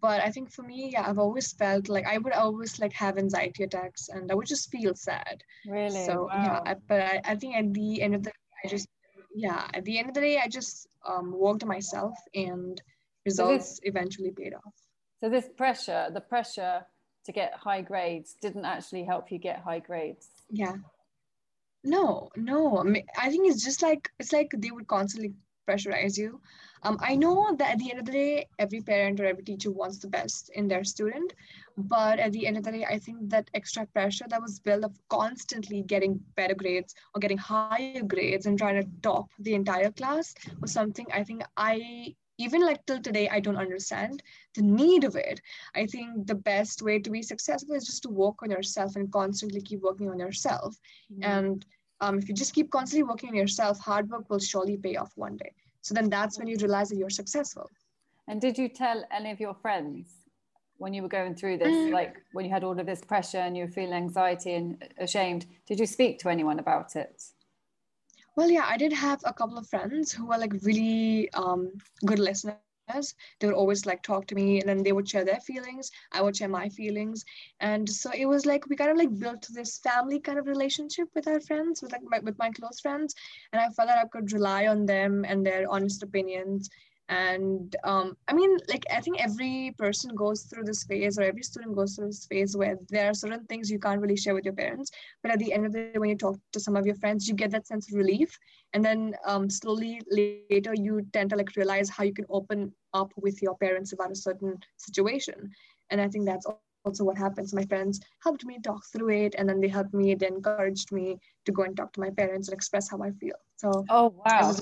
But 0.00 0.20
I 0.20 0.30
think 0.30 0.50
for 0.50 0.62
me, 0.62 0.90
yeah, 0.92 1.04
I've 1.06 1.18
always 1.18 1.52
felt 1.52 1.88
like 1.88 2.06
I 2.06 2.18
would 2.18 2.32
always 2.32 2.78
like 2.78 2.92
have 2.94 3.18
anxiety 3.18 3.64
attacks 3.64 4.08
and 4.08 4.30
I 4.30 4.34
would 4.34 4.46
just 4.46 4.70
feel 4.70 4.94
sad. 4.94 5.42
Really? 5.66 6.06
So 6.06 6.28
wow. 6.32 6.42
yeah, 6.44 6.60
I, 6.64 6.74
but 6.88 7.00
I, 7.00 7.20
I 7.24 7.34
think 7.36 7.56
at 7.56 7.74
the 7.74 8.00
end 8.00 8.14
of 8.14 8.22
the 8.22 8.30
day, 8.30 8.36
I 8.64 8.68
just 8.68 8.88
yeah, 9.34 9.68
at 9.74 9.84
the 9.84 9.98
end 9.98 10.08
of 10.08 10.14
the 10.14 10.20
day, 10.20 10.38
I 10.42 10.48
just 10.48 10.88
um, 11.06 11.32
worked 11.32 11.64
myself 11.64 12.14
and 12.34 12.80
results 13.24 13.66
so 13.66 13.70
this, 13.70 13.80
eventually 13.84 14.30
paid 14.30 14.54
off. 14.54 14.74
So 15.20 15.28
this 15.28 15.48
pressure, 15.56 16.10
the 16.12 16.20
pressure 16.20 16.84
to 17.24 17.32
get 17.32 17.54
high 17.54 17.82
grades 17.82 18.36
didn't 18.40 18.64
actually 18.64 19.04
help 19.04 19.30
you 19.30 19.38
get 19.38 19.60
high 19.60 19.78
grades. 19.78 20.28
Yeah. 20.50 20.74
No, 21.84 22.30
no. 22.36 22.84
I 23.18 23.30
think 23.30 23.50
it's 23.50 23.64
just 23.64 23.82
like, 23.82 24.10
it's 24.18 24.32
like 24.32 24.50
they 24.56 24.70
would 24.70 24.86
constantly 24.86 25.32
pressurize 25.68 26.18
you. 26.18 26.40
Um, 26.84 26.98
I 27.00 27.14
know 27.14 27.54
that 27.56 27.72
at 27.72 27.78
the 27.78 27.90
end 27.90 28.00
of 28.00 28.06
the 28.06 28.12
day, 28.12 28.48
every 28.58 28.80
parent 28.80 29.20
or 29.20 29.26
every 29.26 29.44
teacher 29.44 29.70
wants 29.70 29.98
the 29.98 30.08
best 30.08 30.50
in 30.54 30.66
their 30.66 30.84
student. 30.84 31.32
But 31.76 32.18
at 32.18 32.32
the 32.32 32.46
end 32.46 32.56
of 32.56 32.64
the 32.64 32.72
day, 32.72 32.84
I 32.84 32.98
think 32.98 33.30
that 33.30 33.50
extra 33.54 33.86
pressure 33.86 34.26
that 34.28 34.42
was 34.42 34.58
built 34.58 34.84
of 34.84 34.98
constantly 35.08 35.82
getting 35.82 36.20
better 36.36 36.54
grades 36.54 36.94
or 37.14 37.20
getting 37.20 37.38
higher 37.38 38.02
grades 38.02 38.46
and 38.46 38.58
trying 38.58 38.82
to 38.82 38.88
top 39.02 39.28
the 39.38 39.54
entire 39.54 39.90
class 39.92 40.34
was 40.60 40.72
something 40.72 41.06
I 41.12 41.22
think 41.24 41.44
I 41.56 42.14
even 42.38 42.62
like 42.62 42.84
till 42.86 43.00
today 43.00 43.28
i 43.28 43.38
don't 43.38 43.56
understand 43.56 44.22
the 44.54 44.62
need 44.62 45.04
of 45.04 45.16
it 45.16 45.40
i 45.76 45.86
think 45.86 46.26
the 46.26 46.34
best 46.34 46.82
way 46.82 46.98
to 46.98 47.10
be 47.10 47.22
successful 47.22 47.74
is 47.74 47.86
just 47.86 48.02
to 48.02 48.08
work 48.08 48.42
on 48.42 48.50
yourself 48.50 48.96
and 48.96 49.12
constantly 49.12 49.60
keep 49.60 49.80
working 49.82 50.10
on 50.10 50.18
yourself 50.18 50.76
mm-hmm. 51.12 51.22
and 51.24 51.66
um, 52.00 52.18
if 52.18 52.28
you 52.28 52.34
just 52.34 52.54
keep 52.54 52.70
constantly 52.70 53.04
working 53.04 53.28
on 53.28 53.36
yourself 53.36 53.78
hard 53.78 54.08
work 54.10 54.28
will 54.30 54.38
surely 54.38 54.76
pay 54.76 54.96
off 54.96 55.12
one 55.14 55.36
day 55.36 55.52
so 55.82 55.94
then 55.94 56.08
that's 56.08 56.38
when 56.38 56.48
you 56.48 56.56
realize 56.56 56.88
that 56.88 56.96
you're 56.96 57.10
successful 57.10 57.68
and 58.28 58.40
did 58.40 58.56
you 58.56 58.68
tell 58.68 59.04
any 59.10 59.30
of 59.30 59.40
your 59.40 59.54
friends 59.54 60.22
when 60.82 60.92
you 60.92 61.02
were 61.02 61.08
going 61.08 61.34
through 61.34 61.58
this, 61.58 61.68
mm. 61.68 61.92
like 61.92 62.16
when 62.32 62.44
you 62.44 62.50
had 62.50 62.64
all 62.64 62.78
of 62.78 62.86
this 62.86 63.00
pressure 63.00 63.38
and 63.38 63.56
you 63.56 63.64
were 63.64 63.70
feeling 63.70 63.92
anxiety 63.92 64.54
and 64.54 64.82
ashamed, 64.98 65.46
did 65.66 65.78
you 65.78 65.86
speak 65.86 66.18
to 66.18 66.28
anyone 66.28 66.58
about 66.58 66.96
it? 66.96 67.22
Well, 68.36 68.50
yeah, 68.50 68.66
I 68.66 68.76
did 68.76 68.92
have 68.92 69.20
a 69.24 69.32
couple 69.32 69.58
of 69.58 69.66
friends 69.68 70.12
who 70.12 70.26
were 70.26 70.38
like 70.38 70.54
really 70.62 71.30
um, 71.34 71.70
good 72.04 72.18
listeners. 72.18 72.56
They 72.88 73.46
would 73.46 73.54
always 73.54 73.86
like 73.86 74.02
talk 74.02 74.26
to 74.26 74.34
me 74.34 74.60
and 74.60 74.68
then 74.68 74.82
they 74.82 74.92
would 74.92 75.08
share 75.08 75.24
their 75.24 75.40
feelings. 75.40 75.90
I 76.12 76.20
would 76.20 76.36
share 76.36 76.48
my 76.48 76.68
feelings. 76.68 77.24
And 77.60 77.88
so 77.88 78.10
it 78.14 78.26
was 78.26 78.46
like 78.46 78.68
we 78.68 78.76
kind 78.76 78.90
of 78.90 78.96
like 78.96 79.18
built 79.18 79.46
this 79.52 79.78
family 79.78 80.20
kind 80.20 80.38
of 80.38 80.46
relationship 80.46 81.08
with 81.14 81.26
our 81.26 81.40
friends, 81.40 81.82
with 81.82 81.92
like 81.92 82.02
my, 82.04 82.18
with 82.18 82.38
my 82.38 82.50
close 82.50 82.80
friends. 82.80 83.14
And 83.52 83.60
I 83.60 83.68
felt 83.70 83.88
that 83.88 83.98
I 83.98 84.08
could 84.08 84.32
rely 84.32 84.66
on 84.66 84.86
them 84.86 85.24
and 85.26 85.44
their 85.44 85.70
honest 85.70 86.02
opinions 86.02 86.68
and 87.12 87.76
um, 87.84 88.16
i 88.28 88.32
mean 88.32 88.52
like 88.72 88.84
i 88.96 89.00
think 89.00 89.16
every 89.20 89.74
person 89.76 90.14
goes 90.14 90.42
through 90.48 90.64
this 90.64 90.84
phase 90.84 91.18
or 91.18 91.22
every 91.22 91.42
student 91.42 91.74
goes 91.78 91.94
through 91.94 92.06
this 92.06 92.26
phase 92.30 92.56
where 92.56 92.76
there 92.88 93.08
are 93.10 93.14
certain 93.22 93.44
things 93.46 93.70
you 93.70 93.78
can't 93.78 94.00
really 94.00 94.16
share 94.16 94.34
with 94.34 94.46
your 94.48 94.54
parents. 94.54 94.90
But 95.22 95.32
at 95.32 95.38
the 95.38 95.52
end 95.52 95.66
of 95.66 95.72
the 95.72 95.82
day 95.92 95.98
when 95.98 96.10
you 96.10 96.16
talk 96.16 96.36
to 96.52 96.60
some 96.60 96.76
of 96.76 96.86
your 96.86 96.94
friends 97.02 97.28
you 97.28 97.34
get 97.34 97.50
that 97.52 97.66
sense 97.66 97.88
of 97.88 97.98
relief. 97.98 98.38
And 98.72 98.84
then 98.84 99.14
um, 99.26 99.50
slowly 99.50 100.00
later 100.10 100.74
you 100.86 101.06
tend 101.12 101.30
to 101.30 101.36
like 101.36 101.54
realize 101.56 101.90
how 101.90 102.04
you 102.04 102.14
can 102.14 102.26
open 102.30 102.72
up 102.94 103.12
with 103.16 103.42
your 103.42 103.56
parents 103.56 103.92
about 103.92 104.10
a 104.16 104.22
certain 104.26 104.58
situation. 104.88 105.50
And 105.90 106.00
i 106.00 106.08
think 106.08 106.24
that's 106.26 106.46
also 106.84 107.04
what 107.04 107.18
happens. 107.18 107.54
My 107.60 107.66
friends 107.72 108.00
helped 108.24 108.44
me 108.50 108.58
talk 108.68 108.82
through 108.92 109.12
it 109.24 109.34
and 109.38 109.48
then 109.48 109.60
they 109.60 109.72
helped 109.78 109.94
me 109.94 110.14
they 110.14 110.28
encouraged 110.28 110.90
me 110.98 111.06
to 111.46 111.52
go 111.52 111.62
and 111.62 111.76
talk 111.76 111.92
to 111.94 112.04
my 112.06 112.10
parents 112.10 112.48
and 112.48 112.54
express 112.54 112.90
how 112.90 113.00
i 113.08 113.10
feel. 113.22 113.38
So 113.62 113.70
oh 113.96 114.06
wow. 114.24 114.54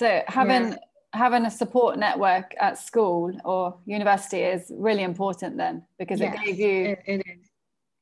So 0.00 0.22
having 0.38 0.72
yeah 0.72 0.89
having 1.12 1.44
a 1.44 1.50
support 1.50 1.98
network 1.98 2.54
at 2.60 2.78
school 2.78 3.32
or 3.44 3.76
university 3.84 4.40
is 4.40 4.70
really 4.76 5.02
important 5.02 5.56
then 5.56 5.82
because 5.98 6.20
yes, 6.20 6.34
it 6.34 6.44
gave 6.44 6.58
you 6.60 6.84
it, 6.84 7.02
it 7.06 7.38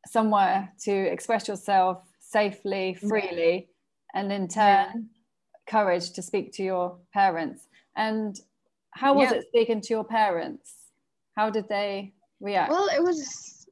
somewhere 0.07 0.71
to 0.79 0.93
express 0.93 1.49
yourself 1.49 2.05
safely 2.21 2.95
freely 2.95 3.69
yeah. 4.15 4.21
and 4.21 4.33
in 4.33 4.47
turn 4.47 4.89
yeah. 4.95 5.01
courage 5.67 6.11
to 6.11 6.23
speak 6.23 6.53
to 6.53 6.63
your 6.63 6.97
parents 7.13 7.69
and 7.97 8.41
how 8.91 9.15
was 9.15 9.31
yeah. 9.31 9.39
it 9.39 9.47
speaking 9.49 9.81
to 9.81 9.95
your 9.95 10.05
parents 10.05 10.75
how 11.37 11.49
did 11.49 11.67
they 11.69 12.13
react 12.41 12.71
well 12.71 12.89
it 12.95 13.03
was 13.03 13.67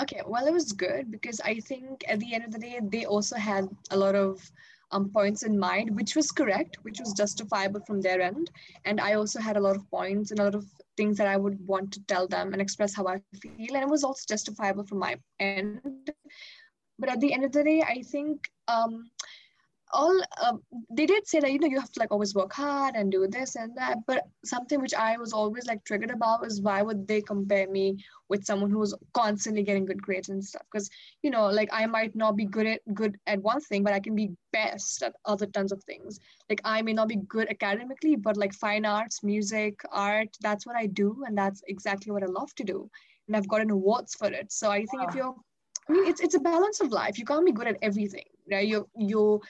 okay 0.00 0.22
well 0.26 0.46
it 0.46 0.52
was 0.52 0.72
good 0.72 1.10
because 1.10 1.40
i 1.40 1.54
think 1.54 2.04
at 2.08 2.20
the 2.20 2.34
end 2.34 2.44
of 2.44 2.52
the 2.52 2.58
day 2.58 2.78
they 2.82 3.04
also 3.04 3.36
had 3.36 3.68
a 3.90 3.96
lot 3.96 4.14
of 4.14 4.40
um, 4.90 5.10
points 5.10 5.42
in 5.42 5.58
mind, 5.58 5.94
which 5.94 6.16
was 6.16 6.30
correct, 6.30 6.78
which 6.82 7.00
was 7.00 7.12
justifiable 7.12 7.80
from 7.86 8.00
their 8.00 8.20
end. 8.20 8.50
And 8.84 9.00
I 9.00 9.14
also 9.14 9.40
had 9.40 9.56
a 9.56 9.60
lot 9.60 9.76
of 9.76 9.88
points 9.90 10.30
and 10.30 10.40
a 10.40 10.44
lot 10.44 10.54
of 10.54 10.66
things 10.96 11.16
that 11.18 11.28
I 11.28 11.36
would 11.36 11.64
want 11.66 11.92
to 11.92 12.04
tell 12.06 12.26
them 12.26 12.52
and 12.52 12.62
express 12.62 12.94
how 12.94 13.06
I 13.06 13.20
feel. 13.40 13.74
And 13.74 13.82
it 13.82 13.88
was 13.88 14.04
also 14.04 14.24
justifiable 14.28 14.84
from 14.84 14.98
my 14.98 15.16
end. 15.40 16.10
But 16.98 17.10
at 17.10 17.20
the 17.20 17.32
end 17.32 17.44
of 17.44 17.52
the 17.52 17.62
day, 17.62 17.82
I 17.82 18.02
think 18.02 18.48
um, 18.66 19.10
all 19.92 20.20
um, 20.42 20.62
they 20.90 21.06
did 21.06 21.26
say 21.26 21.40
that 21.40 21.52
you 21.52 21.58
know 21.58 21.66
you 21.66 21.80
have 21.80 21.90
to 21.90 22.00
like 22.00 22.10
always 22.10 22.34
work 22.34 22.52
hard 22.52 22.94
and 22.94 23.10
do 23.10 23.26
this 23.26 23.56
and 23.56 23.76
that 23.76 23.98
but 24.06 24.24
something 24.44 24.80
which 24.80 24.94
i 24.94 25.16
was 25.16 25.32
always 25.32 25.66
like 25.66 25.82
triggered 25.84 26.10
about 26.10 26.44
is 26.46 26.60
why 26.60 26.82
would 26.82 27.06
they 27.06 27.20
compare 27.20 27.68
me 27.68 27.96
with 28.28 28.44
someone 28.44 28.70
who's 28.70 28.94
constantly 29.14 29.62
getting 29.62 29.86
good 29.86 30.00
grades 30.02 30.28
and 30.28 30.44
stuff 30.44 30.62
because 30.70 30.90
you 31.22 31.30
know 31.30 31.46
like 31.46 31.68
i 31.72 31.86
might 31.86 32.14
not 32.14 32.36
be 32.36 32.44
good 32.44 32.66
at 32.66 32.80
good 32.94 33.16
at 33.26 33.42
one 33.42 33.60
thing 33.60 33.82
but 33.82 33.92
i 33.92 34.00
can 34.00 34.14
be 34.14 34.30
best 34.52 35.02
at 35.02 35.14
other 35.24 35.46
tons 35.46 35.72
of 35.72 35.82
things 35.84 36.18
like 36.50 36.60
i 36.64 36.82
may 36.82 36.92
not 36.92 37.08
be 37.08 37.16
good 37.28 37.48
academically 37.48 38.16
but 38.16 38.36
like 38.36 38.52
fine 38.52 38.84
arts 38.84 39.22
music 39.22 39.80
art 39.90 40.28
that's 40.40 40.66
what 40.66 40.76
i 40.76 40.86
do 40.86 41.22
and 41.26 41.36
that's 41.36 41.62
exactly 41.68 42.12
what 42.12 42.22
i 42.22 42.26
love 42.26 42.54
to 42.54 42.64
do 42.64 42.90
and 43.26 43.36
i've 43.36 43.48
gotten 43.48 43.70
awards 43.70 44.14
for 44.14 44.28
it 44.28 44.52
so 44.52 44.70
i 44.70 44.84
think 44.84 45.02
wow. 45.02 45.08
if 45.08 45.14
you're 45.14 45.34
I 45.88 45.92
mean, 45.92 46.06
it's 46.06 46.20
it's 46.20 46.34
a 46.34 46.40
balance 46.40 46.80
of 46.80 46.92
life. 46.92 47.18
You 47.18 47.24
can't 47.24 47.46
be 47.46 47.52
good 47.52 47.66
at 47.66 47.78
everything, 47.80 48.24
right? 48.50 48.66
You 48.66 48.86
you 48.94 49.40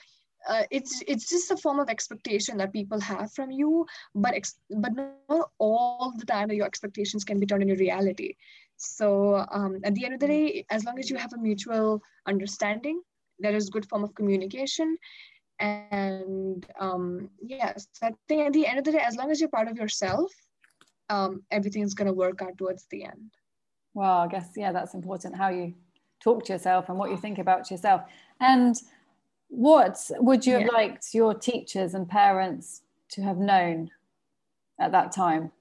uh, 0.47 0.63
it's 0.71 1.03
it's 1.07 1.29
just 1.29 1.51
a 1.51 1.57
form 1.57 1.79
of 1.79 1.89
expectation 1.89 2.57
that 2.57 2.71
people 2.71 2.99
have 2.99 3.31
from 3.33 3.51
you 3.51 3.85
but 4.15 4.33
ex- 4.33 4.59
but 4.69 4.91
not 4.95 5.49
all 5.57 6.13
the 6.17 6.25
time 6.25 6.51
your 6.51 6.65
expectations 6.65 7.23
can 7.23 7.39
be 7.39 7.45
turned 7.45 7.63
into 7.63 7.75
reality. 7.75 8.35
So 8.77 9.45
um, 9.51 9.79
at 9.83 9.93
the 9.95 10.05
end 10.05 10.13
of 10.13 10.19
the 10.19 10.27
day 10.27 10.65
as 10.69 10.85
long 10.85 10.99
as 10.99 11.09
you 11.09 11.17
have 11.17 11.33
a 11.33 11.37
mutual 11.37 12.01
understanding 12.25 13.01
there 13.39 13.55
is 13.55 13.69
good 13.69 13.87
form 13.87 14.03
of 14.03 14.15
communication. 14.15 14.97
And 15.59 16.65
um, 16.79 17.29
yes 17.41 17.87
i 18.01 18.11
think 18.27 18.41
at 18.47 18.53
the 18.53 18.65
end 18.65 18.79
of 18.79 18.85
the 18.85 18.93
day 18.93 19.03
as 19.05 19.17
long 19.17 19.29
as 19.29 19.41
you're 19.41 19.49
part 19.49 19.67
of 19.67 19.77
yourself 19.77 20.31
um, 21.09 21.41
everything's 21.51 21.93
going 21.93 22.07
to 22.07 22.13
work 22.13 22.41
out 22.41 22.57
towards 22.57 22.85
the 22.91 23.03
end. 23.03 23.31
Well 23.93 24.19
i 24.19 24.27
guess 24.27 24.51
yeah 24.55 24.71
that's 24.71 24.93
important 24.93 25.35
how 25.35 25.49
you 25.49 25.73
talk 26.19 26.45
to 26.45 26.53
yourself 26.53 26.89
and 26.89 26.97
what 26.97 27.11
you 27.11 27.17
think 27.17 27.37
about 27.39 27.69
yourself. 27.71 28.01
And 28.39 28.75
what 29.49 29.99
would 30.19 30.45
you 30.45 30.59
have 30.59 30.69
liked 30.71 31.13
your 31.13 31.33
teachers 31.33 31.93
and 31.93 32.07
parents 32.07 32.81
to 33.09 33.21
have 33.21 33.37
known 33.37 33.89
at 34.79 34.91
that 34.91 35.11
time 35.11 35.51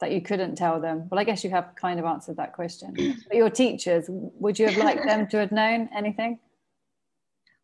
that 0.00 0.12
you 0.12 0.20
couldn't 0.20 0.56
tell 0.56 0.80
them? 0.80 1.08
Well 1.10 1.20
i 1.20 1.24
guess 1.24 1.44
you 1.44 1.50
have 1.50 1.74
kind 1.76 1.98
of 1.98 2.06
answered 2.06 2.36
that 2.36 2.52
question. 2.52 2.94
But 3.28 3.36
your 3.36 3.50
teachers 3.50 4.06
would 4.08 4.58
you 4.58 4.66
have 4.68 4.76
liked 4.76 5.04
them 5.06 5.26
to 5.28 5.38
have 5.38 5.52
known 5.52 5.88
anything? 5.94 6.38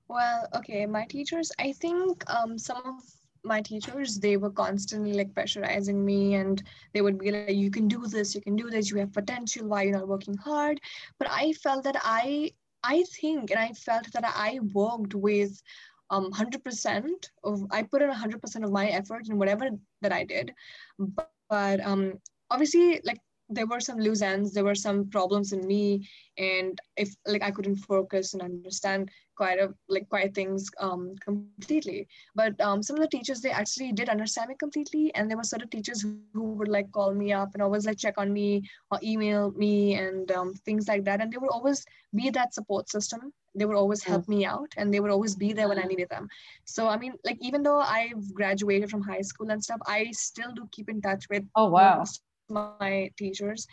Well 0.09 0.47
okay 0.55 0.87
my 0.87 1.05
teachers 1.07 1.51
i 1.59 1.73
think 1.73 2.23
um, 2.31 2.57
some 2.57 2.83
of 2.87 3.03
my 3.43 3.61
teachers 3.61 4.19
they 4.19 4.37
were 4.37 4.51
constantly 4.51 5.13
like 5.15 5.35
pressurizing 5.35 5.97
me 5.97 6.35
and 6.35 6.63
they 6.93 7.01
would 7.01 7.19
be 7.19 7.33
like 7.33 7.57
you 7.57 7.73
can 7.73 7.89
do 7.89 8.07
this 8.07 8.33
you 8.33 8.41
can 8.41 8.55
do 8.55 8.71
this 8.71 8.89
you 8.89 8.99
have 8.99 9.13
potential 9.13 9.67
why 9.67 9.83
you're 9.83 9.99
not 9.99 10.07
working 10.07 10.37
hard? 10.37 10.81
But 11.19 11.29
i 11.31 11.53
felt 11.55 11.83
that 11.85 11.97
i 12.03 12.53
i 12.87 13.03
think 13.21 13.51
and 13.51 13.61
i 13.61 13.71
felt 13.73 14.11
that 14.13 14.25
i 14.25 14.59
worked 14.73 15.15
with 15.15 15.63
um 16.11 16.31
100% 16.31 17.11
of 17.45 17.65
i 17.71 17.83
put 17.83 18.03
in 18.03 18.11
100% 18.11 18.65
of 18.65 18.73
my 18.73 18.87
effort 18.87 19.29
in 19.29 19.39
whatever 19.39 19.69
that 20.03 20.13
i 20.13 20.25
did. 20.25 20.53
But, 20.99 21.31
but 21.49 21.81
um 21.85 22.15
obviously 22.51 23.01
like 23.05 23.21
there 23.49 23.67
were 23.67 23.81
some 23.81 23.99
loose 23.99 24.23
ends 24.23 24.53
there 24.53 24.65
were 24.65 24.75
some 24.75 25.09
problems 25.11 25.53
in 25.53 25.67
me 25.67 26.09
and 26.39 26.79
if 26.97 27.15
like 27.27 27.43
i 27.43 27.51
couldn't 27.51 27.77
focus 27.77 28.35
and 28.35 28.43
understand 28.43 29.11
quite 29.37 29.59
a 29.61 29.73
like 29.89 30.09
quite 30.09 30.35
things 30.35 30.69
um 30.81 31.15
completely. 31.25 32.09
But 32.35 32.61
um 32.61 32.83
some 32.83 32.97
of 32.97 33.03
the 33.03 33.09
teachers 33.09 33.41
they 33.41 33.51
actually 33.51 33.93
did 33.93 34.09
understand 34.09 34.49
me 34.49 34.57
completely 34.59 35.15
and 35.15 35.31
there 35.31 35.37
were 35.37 35.45
certain 35.45 35.69
teachers 35.69 36.01
who, 36.01 36.19
who 36.33 36.45
would 36.55 36.69
like 36.69 36.91
call 36.91 37.15
me 37.15 37.33
up 37.33 37.51
and 37.55 37.63
always 37.63 37.87
like 37.87 37.99
check 37.99 38.15
on 38.19 38.33
me 38.33 38.69
or 38.91 38.99
email 39.03 39.53
me 39.53 39.95
and 39.95 40.33
um, 40.33 40.55
things 40.65 40.89
like 40.89 41.05
that. 41.05 41.21
And 41.21 41.33
they 41.33 41.39
would 41.39 41.51
always 41.51 41.85
be 42.15 42.31
that 42.31 42.55
support 42.55 42.89
system. 42.91 43.33
They 43.55 43.65
would 43.65 43.77
always 43.77 44.03
help 44.03 44.25
mm. 44.27 44.29
me 44.29 44.45
out 44.45 44.73
and 44.77 44.93
they 44.93 45.01
would 45.01 45.11
always 45.11 45.35
be 45.35 45.53
there 45.53 45.69
when 45.69 45.79
i 45.79 45.83
mm. 45.83 45.89
needed 45.89 46.09
them. 46.09 46.29
So 46.65 46.89
i 46.89 46.97
mean 46.97 47.15
like 47.25 47.39
even 47.41 47.63
though 47.63 47.81
i've 47.81 48.35
graduated 48.35 48.91
from 48.91 49.03
high 49.03 49.23
school 49.23 49.51
and 49.51 49.63
stuff 49.63 49.81
i 49.87 50.11
still 50.13 50.53
do 50.53 50.69
keep 50.73 50.89
in 50.89 51.01
touch 51.01 51.27
with 51.31 51.45
oh 51.55 51.69
wow. 51.69 52.05
my 52.49 53.11
teachers. 53.17 53.67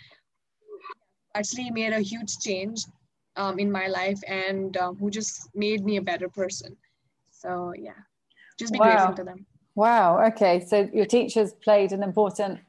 Actually 1.35 1.71
made 1.71 1.93
a 1.93 1.99
huge 1.99 2.37
change 2.37 2.85
um, 3.35 3.59
in 3.59 3.71
my 3.71 3.87
life 3.87 4.19
and 4.27 4.77
um, 4.77 4.95
who 4.97 5.09
just 5.09 5.49
made 5.55 5.83
me 5.83 5.97
a 5.97 6.01
better 6.01 6.29
person. 6.29 6.75
So 7.31 7.73
yeah, 7.77 7.91
just 8.59 8.73
be 8.73 8.79
wow. 8.79 8.85
grateful 8.85 9.15
to 9.15 9.23
them. 9.23 9.45
Wow. 9.75 10.23
Okay. 10.27 10.65
So 10.65 10.89
your 10.93 11.05
teachers 11.05 11.53
played 11.53 11.91
an 11.91 12.03
important 12.03 12.59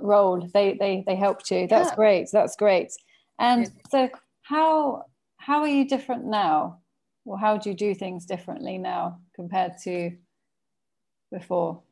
role. 0.00 0.48
They 0.52 0.74
they 0.74 1.04
they 1.06 1.16
helped 1.16 1.50
you. 1.50 1.66
That's 1.66 1.90
yeah. 1.90 1.96
great. 1.96 2.28
That's 2.32 2.56
great. 2.56 2.92
And 3.38 3.70
so 3.90 4.08
how 4.42 5.04
how 5.36 5.60
are 5.60 5.68
you 5.68 5.86
different 5.86 6.24
now? 6.24 6.80
Or 7.24 7.38
how 7.38 7.58
do 7.58 7.70
you 7.70 7.76
do 7.76 7.94
things 7.94 8.24
differently 8.24 8.78
now 8.78 9.18
compared 9.34 9.78
to 9.82 10.12
before? 11.32 11.82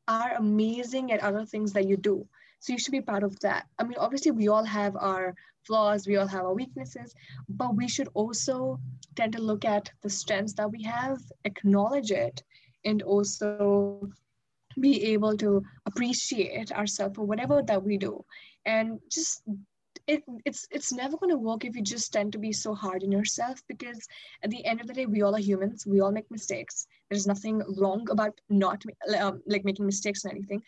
are 0.07 0.33
amazing 0.33 1.11
at 1.11 1.21
other 1.21 1.45
things 1.45 1.71
that 1.73 1.87
you 1.87 1.95
do. 1.95 2.27
So 2.61 2.73
you 2.73 2.79
should 2.79 2.91
be 2.91 3.01
proud 3.01 3.23
of 3.23 3.39
that. 3.39 3.65
I 3.79 3.83
mean, 3.83 3.97
obviously, 3.97 4.31
we 4.31 4.47
all 4.47 4.63
have 4.63 4.95
our 4.95 5.33
flaws, 5.65 6.05
we 6.05 6.17
all 6.17 6.27
have 6.27 6.45
our 6.45 6.53
weaknesses, 6.53 7.15
but 7.49 7.75
we 7.75 7.87
should 7.87 8.07
also 8.13 8.79
tend 9.15 9.33
to 9.33 9.41
look 9.41 9.65
at 9.65 9.91
the 10.03 10.09
strengths 10.09 10.53
that 10.53 10.71
we 10.71 10.83
have, 10.83 11.19
acknowledge 11.43 12.11
it, 12.11 12.43
and 12.85 13.01
also 13.01 14.07
be 14.79 15.03
able 15.05 15.35
to 15.37 15.63
appreciate 15.87 16.71
ourselves 16.71 17.15
for 17.15 17.25
whatever 17.25 17.63
that 17.63 17.83
we 17.83 17.97
do. 17.97 18.23
And 18.65 18.99
just 19.09 19.41
it, 20.05 20.23
it's 20.45 20.67
it's 20.69 20.93
never 20.93 21.17
going 21.17 21.31
to 21.31 21.37
work 21.37 21.65
if 21.65 21.75
you 21.75 21.81
just 21.81 22.13
tend 22.13 22.31
to 22.33 22.37
be 22.37 22.51
so 22.51 22.75
hard 22.75 23.03
on 23.03 23.11
yourself 23.11 23.61
because 23.67 24.07
at 24.43 24.51
the 24.51 24.63
end 24.65 24.81
of 24.81 24.87
the 24.87 24.93
day 24.93 25.05
we 25.05 25.21
all 25.21 25.35
are 25.35 25.39
humans 25.39 25.85
we 25.85 26.01
all 26.01 26.11
make 26.11 26.29
mistakes 26.31 26.87
there's 27.09 27.27
nothing 27.27 27.61
wrong 27.77 28.07
about 28.09 28.39
not 28.49 28.83
um, 29.19 29.41
like 29.45 29.63
making 29.63 29.85
mistakes 29.85 30.25
or 30.25 30.29
anything 30.29 30.61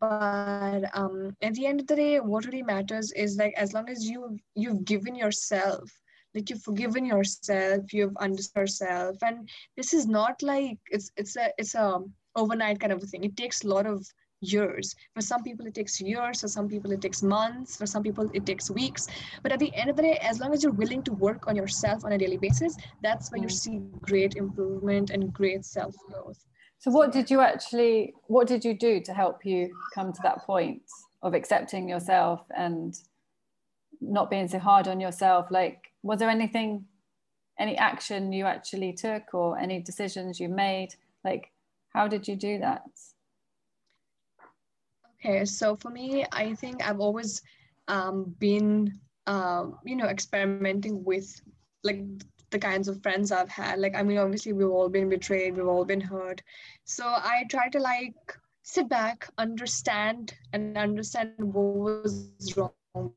but 0.00 0.82
um, 0.92 1.34
at 1.42 1.54
the 1.54 1.66
end 1.66 1.80
of 1.80 1.86
the 1.86 1.96
day 1.96 2.20
what 2.20 2.44
really 2.46 2.62
matters 2.62 3.12
is 3.12 3.36
like 3.36 3.54
as 3.56 3.72
long 3.72 3.88
as 3.88 4.08
you 4.08 4.36
you've 4.54 4.84
given 4.84 5.14
yourself 5.14 5.90
like 6.34 6.50
you've 6.50 6.62
forgiven 6.62 7.04
yourself 7.04 7.92
you've 7.92 8.16
understood 8.18 8.62
yourself 8.62 9.16
and 9.22 9.48
this 9.76 9.94
is 9.94 10.06
not 10.06 10.42
like 10.42 10.78
it's 10.90 11.10
it's 11.16 11.36
a 11.36 11.50
it's 11.58 11.74
a 11.74 12.00
overnight 12.36 12.80
kind 12.80 12.92
of 12.92 13.02
a 13.02 13.06
thing. 13.06 13.24
It 13.24 13.36
takes 13.36 13.64
a 13.64 13.68
lot 13.68 13.86
of 13.86 14.06
years. 14.40 14.94
For 15.14 15.20
some 15.20 15.42
people 15.42 15.66
it 15.66 15.74
takes 15.74 16.00
years. 16.00 16.40
For 16.40 16.48
some 16.48 16.68
people 16.68 16.92
it 16.92 17.00
takes 17.00 17.22
months. 17.22 17.76
For 17.76 17.86
some 17.86 18.02
people 18.02 18.30
it 18.34 18.44
takes 18.44 18.70
weeks. 18.70 19.06
But 19.42 19.52
at 19.52 19.58
the 19.58 19.74
end 19.74 19.90
of 19.90 19.96
the 19.96 20.02
day 20.02 20.18
as 20.22 20.40
long 20.40 20.52
as 20.52 20.62
you're 20.62 20.72
willing 20.72 21.02
to 21.04 21.12
work 21.12 21.46
on 21.46 21.56
yourself 21.56 22.04
on 22.04 22.12
a 22.12 22.18
daily 22.18 22.36
basis 22.36 22.76
that's 23.02 23.30
when 23.30 23.42
you 23.42 23.48
mm. 23.48 23.52
see 23.52 23.80
great 24.02 24.36
improvement 24.36 25.10
and 25.10 25.32
great 25.32 25.64
self 25.64 25.94
growth 26.08 26.44
so 26.84 26.90
what 26.90 27.12
did 27.12 27.30
you 27.30 27.40
actually 27.40 28.12
what 28.26 28.46
did 28.46 28.62
you 28.62 28.74
do 28.74 29.00
to 29.00 29.14
help 29.14 29.46
you 29.46 29.74
come 29.94 30.12
to 30.12 30.20
that 30.22 30.44
point 30.44 30.82
of 31.22 31.32
accepting 31.32 31.88
yourself 31.88 32.42
and 32.54 32.94
not 34.02 34.28
being 34.28 34.46
so 34.46 34.58
hard 34.58 34.86
on 34.86 35.00
yourself? 35.00 35.46
Like 35.50 35.78
was 36.02 36.18
there 36.18 36.28
anything 36.28 36.84
any 37.58 37.78
action 37.78 38.34
you 38.34 38.44
actually 38.44 38.92
took 38.92 39.32
or 39.32 39.58
any 39.58 39.80
decisions 39.80 40.38
you 40.38 40.50
made? 40.50 40.90
Like 41.24 41.52
how 41.88 42.06
did 42.06 42.28
you 42.28 42.36
do 42.36 42.58
that? 42.58 42.82
Okay, 45.14 45.46
so 45.46 45.76
for 45.76 45.88
me, 45.88 46.26
I 46.32 46.52
think 46.52 46.86
I've 46.86 47.00
always 47.00 47.40
um, 47.88 48.36
been, 48.38 48.92
um, 49.26 49.78
you 49.86 49.96
know, 49.96 50.08
experimenting 50.08 51.02
with 51.02 51.40
like 51.82 52.02
the 52.54 52.58
kinds 52.60 52.86
of 52.86 53.02
friends 53.02 53.32
I've 53.32 53.48
had. 53.48 53.80
Like, 53.80 53.96
I 53.96 54.02
mean, 54.04 54.18
obviously, 54.18 54.52
we've 54.52 54.70
all 54.70 54.88
been 54.88 55.08
betrayed, 55.08 55.56
we've 55.56 55.66
all 55.66 55.84
been 55.84 56.00
hurt. 56.00 56.40
So 56.84 57.04
I 57.04 57.44
try 57.50 57.68
to 57.70 57.80
like 57.80 58.14
sit 58.62 58.88
back, 58.88 59.28
understand, 59.38 60.32
and 60.52 60.78
understand 60.78 61.34
what 61.38 61.74
was 61.74 62.54
wrong 62.56 63.12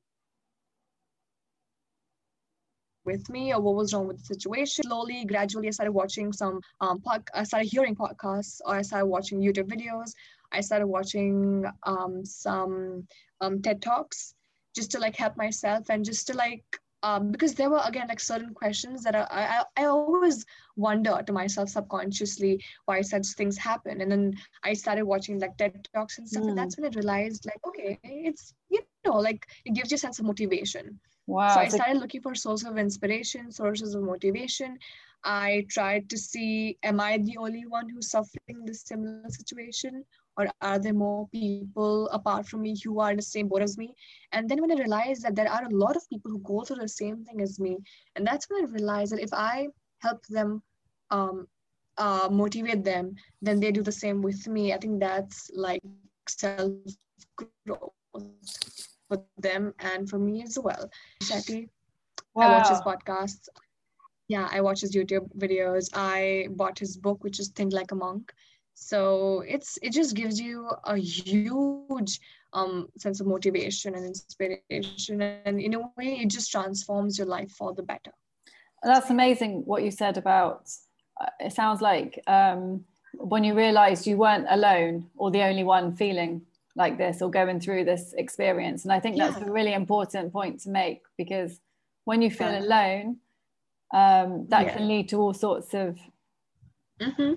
with 3.06 3.29
me 3.29 3.53
or 3.53 3.62
what 3.62 3.75
was 3.75 3.94
wrong 3.94 4.08
with 4.08 4.17
the 4.17 4.25
situation. 4.25 4.84
Slowly, 4.84 5.24
gradually, 5.24 5.67
I 5.67 5.72
started 5.72 5.91
watching 5.91 6.34
some 6.34 6.60
um, 6.82 7.00
pod- 7.00 7.29
I 7.36 7.44
started 7.44 7.70
hearing 7.70 7.96
podcasts 7.96 8.60
or 8.65 8.75
I 8.75 8.82
started 8.82 9.06
watching 9.06 9.39
YouTube 9.39 9.70
videos. 9.70 10.13
I 10.51 10.62
started 10.62 10.88
watching 10.88 11.63
um, 11.84 12.25
some 12.25 13.08
um, 13.41 13.62
TED 13.62 13.84
Talks 13.84 14.34
just 14.75 14.89
to 14.91 15.00
like 15.00 15.15
help 15.15 15.38
myself 15.38 15.86
and 15.89 16.03
just 16.03 16.25
to 16.27 16.34
like 16.36 16.65
um, 17.07 17.31
because 17.31 17.53
there 17.53 17.69
were 17.69 17.81
again 17.85 18.07
like 18.07 18.19
certain 18.19 18.53
questions 18.53 19.03
that 19.03 19.15
I, 19.15 19.25
I, 19.29 19.63
I 19.81 19.85
always 19.85 20.45
wonder 20.75 21.21
to 21.25 21.33
myself 21.33 21.69
subconsciously 21.69 22.63
why 22.85 23.01
such 23.01 23.27
things 23.39 23.57
happen 23.57 24.01
and 24.01 24.11
then 24.11 24.33
i 24.63 24.73
started 24.73 25.05
watching 25.05 25.39
like 25.39 25.57
ted 25.57 25.87
talks 25.93 26.17
and 26.17 26.27
stuff 26.27 26.43
mm. 26.43 26.49
and 26.49 26.57
that's 26.57 26.75
hmm. 26.75 26.83
when 26.83 26.91
i 26.91 26.95
realized 26.95 27.45
like 27.45 27.61
okay 27.67 27.99
it's 28.03 28.53
you 28.69 28.81
know 29.05 29.17
like 29.27 29.47
it 29.65 29.73
gives 29.73 29.91
you 29.91 29.95
a 29.95 30.03
sense 30.05 30.19
of 30.19 30.25
motivation 30.25 30.99
wow 31.27 31.53
so 31.53 31.59
i 31.59 31.67
started 31.67 31.93
like- 31.93 32.01
looking 32.01 32.21
for 32.21 32.35
sources 32.35 32.67
of 32.67 32.77
inspiration 32.77 33.51
sources 33.51 33.95
of 33.95 34.03
motivation 34.03 34.77
i 35.23 35.65
tried 35.69 36.09
to 36.09 36.17
see 36.17 36.77
am 36.83 36.99
i 36.99 37.17
the 37.17 37.37
only 37.37 37.65
one 37.65 37.89
who's 37.89 38.11
suffering 38.11 38.65
this 38.65 38.81
similar 38.81 39.29
situation 39.29 40.03
or 40.38 40.48
are 40.62 40.79
there 40.79 40.94
more 40.94 41.27
people 41.29 42.08
apart 42.10 42.48
from 42.48 42.62
me 42.62 42.75
who 42.84 43.00
are 43.00 43.12
in 43.12 43.17
the 43.17 43.24
same 43.24 43.48
boat 43.48 43.62
as 43.62 43.77
me 43.77 43.94
and 44.32 44.50
then 44.50 44.62
when 44.62 44.72
i 44.72 44.75
realized 44.75 45.24
that 45.24 45.36
there 45.36 45.51
are 45.51 45.65
a 45.65 45.75
lot 45.75 45.96
of 45.96 46.10
people 46.10 46.32
who 46.32 46.39
go 46.39 46.63
through 46.63 46.77
the 46.77 46.88
same 46.88 47.24
thing 47.24 47.41
as 47.41 47.60
me 47.60 47.77
and 48.15 48.25
that's 48.25 48.50
when 48.50 48.63
i 48.63 48.72
realized 48.72 49.12
that 49.12 49.22
if 49.22 49.34
i 49.34 49.67
help 50.01 50.24
them 50.27 50.62
um, 51.10 51.48
uh, 51.98 52.29
motivate 52.32 52.84
them, 52.84 53.15
then 53.41 53.60
they 53.60 53.72
do 53.72 53.82
the 53.82 53.91
same 53.91 54.22
with 54.22 54.48
me. 54.48 54.74
I 54.74 54.77
think 54.77 55.00
that's 55.00 55.50
like 55.53 55.82
self 56.27 56.72
growth 57.36 57.91
for 59.08 59.24
them 59.38 59.74
and 59.79 60.10
for 60.10 60.20
me 60.20 60.44
as 60.44 60.58
well. 60.62 60.89
Shetty, 61.24 61.70
wow. 62.36 62.48
I 62.48 62.51
watch 62.58 62.70
his 62.70 62.82
podcasts. 62.82 63.48
Yeah, 64.27 64.48
I 64.51 64.62
watch 64.62 64.82
his 64.82 64.96
YouTube 64.96 65.29
videos. 65.38 65.89
I 65.94 66.48
bought 66.51 66.77
his 66.77 66.98
book, 66.98 67.24
which 67.24 67.39
is 67.39 67.50
Think 67.50 67.74
Like 67.74 67.91
a 67.91 67.96
Monk. 67.96 68.34
So 68.79 69.43
it's 69.48 69.79
it 69.81 69.91
just 69.91 70.15
gives 70.15 70.39
you 70.39 70.69
a 70.84 70.98
huge 70.98 72.19
um, 72.53 72.88
sense 73.00 73.19
of 73.19 73.25
motivation 73.25 73.96
and 73.96 74.05
inspiration, 74.05 75.22
and 75.22 75.60
in 75.60 75.74
a 75.74 75.79
way, 75.79 76.19
it 76.22 76.29
just 76.29 76.51
transforms 76.51 77.17
your 77.17 77.25
life 77.25 77.51
for 77.51 77.74
the 77.74 77.81
better. 77.81 78.12
That's 78.84 79.10
amazing 79.10 79.63
what 79.65 79.81
you 79.81 79.89
said 79.89 80.15
about. 80.15 80.69
Uh, 81.19 81.25
it 81.39 81.53
sounds 81.53 81.81
like 81.81 82.22
um, 82.27 82.86
when 83.13 83.43
you 83.43 83.55
realized 83.55 84.05
you 84.05 84.15
weren't 84.15 84.46
alone 84.48 85.10
or 85.17 85.31
the 85.31 85.41
only 85.41 85.63
one 85.63 85.96
feeling 85.96 86.43
like 86.75 87.00
this 87.00 87.24
or 87.24 87.31
going 87.31 87.60
through 87.60 87.84
this 87.84 88.13
experience. 88.13 88.84
And 88.84 88.93
I 88.93 89.00
think 89.00 89.17
that's 89.17 89.39
yeah. 89.39 89.48
a 89.48 89.51
really 89.51 89.74
important 89.74 90.31
point 90.31 90.60
to 90.62 90.69
make 90.69 91.01
because 91.17 91.60
when 92.05 92.22
you 92.22 92.29
feel 92.29 92.51
yeah. 92.51 92.60
alone, 92.60 93.17
um, 93.91 94.46
that 94.50 94.67
yeah. 94.67 94.77
can 94.77 94.88
lead 94.88 95.10
to 95.10 95.19
all 95.19 95.34
sorts 95.34 95.74
of 95.74 95.98
mm-hmm. 97.01 97.34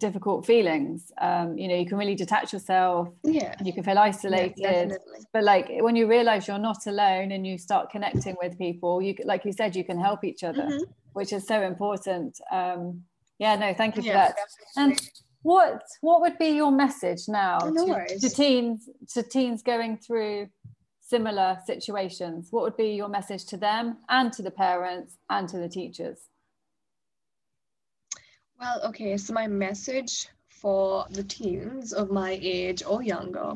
Difficult 0.00 0.44
feelings. 0.44 1.12
Um, 1.20 1.56
you 1.56 1.68
know, 1.68 1.76
you 1.76 1.86
can 1.86 1.98
really 1.98 2.16
detach 2.16 2.52
yourself. 2.52 3.08
Yeah. 3.22 3.54
You 3.62 3.72
can 3.72 3.84
feel 3.84 3.98
isolated. 3.98 4.96
but 5.32 5.44
like 5.44 5.70
when 5.80 5.94
you 5.94 6.08
realize 6.08 6.48
you're 6.48 6.58
not 6.58 6.86
alone 6.86 7.30
and 7.30 7.46
you 7.46 7.58
start 7.58 7.90
connecting 7.90 8.36
with 8.42 8.58
people, 8.58 9.00
you 9.00 9.14
like 9.24 9.44
you 9.44 9.52
said, 9.52 9.76
you 9.76 9.84
can 9.84 10.00
help 10.00 10.24
each 10.24 10.42
other, 10.42 10.62
mm-hmm. 10.62 10.90
which 11.12 11.32
is 11.32 11.46
so 11.46 11.62
important. 11.62 12.40
Um, 12.50 13.04
yeah, 13.38 13.54
no, 13.56 13.72
thank 13.72 13.96
you 13.96 14.02
for 14.02 14.12
that. 14.12 14.34
Definitely. 14.76 15.00
And 15.00 15.10
what 15.42 15.82
what 16.00 16.20
would 16.20 16.38
be 16.38 16.48
your 16.48 16.70
message 16.70 17.22
now 17.28 17.58
no 17.72 17.86
to, 17.86 18.18
to, 18.18 18.28
teens 18.28 18.88
to 19.08 19.22
teens 19.22 19.62
going 19.62 19.96
through 19.96 20.46
similar 21.00 21.58
situations 21.64 22.48
what 22.50 22.62
would 22.62 22.76
be 22.76 22.90
your 22.90 23.08
message 23.08 23.46
to 23.46 23.56
them 23.56 23.96
and 24.10 24.32
to 24.34 24.42
the 24.42 24.50
parents 24.50 25.16
and 25.30 25.48
to 25.48 25.56
the 25.56 25.68
teachers 25.68 26.28
well 28.60 28.80
okay 28.84 29.16
so 29.16 29.32
my 29.32 29.46
message 29.46 30.28
for 30.48 31.06
the 31.10 31.22
teens 31.24 31.92
of 31.92 32.10
my 32.10 32.38
age 32.42 32.82
or 32.86 33.02
younger 33.02 33.54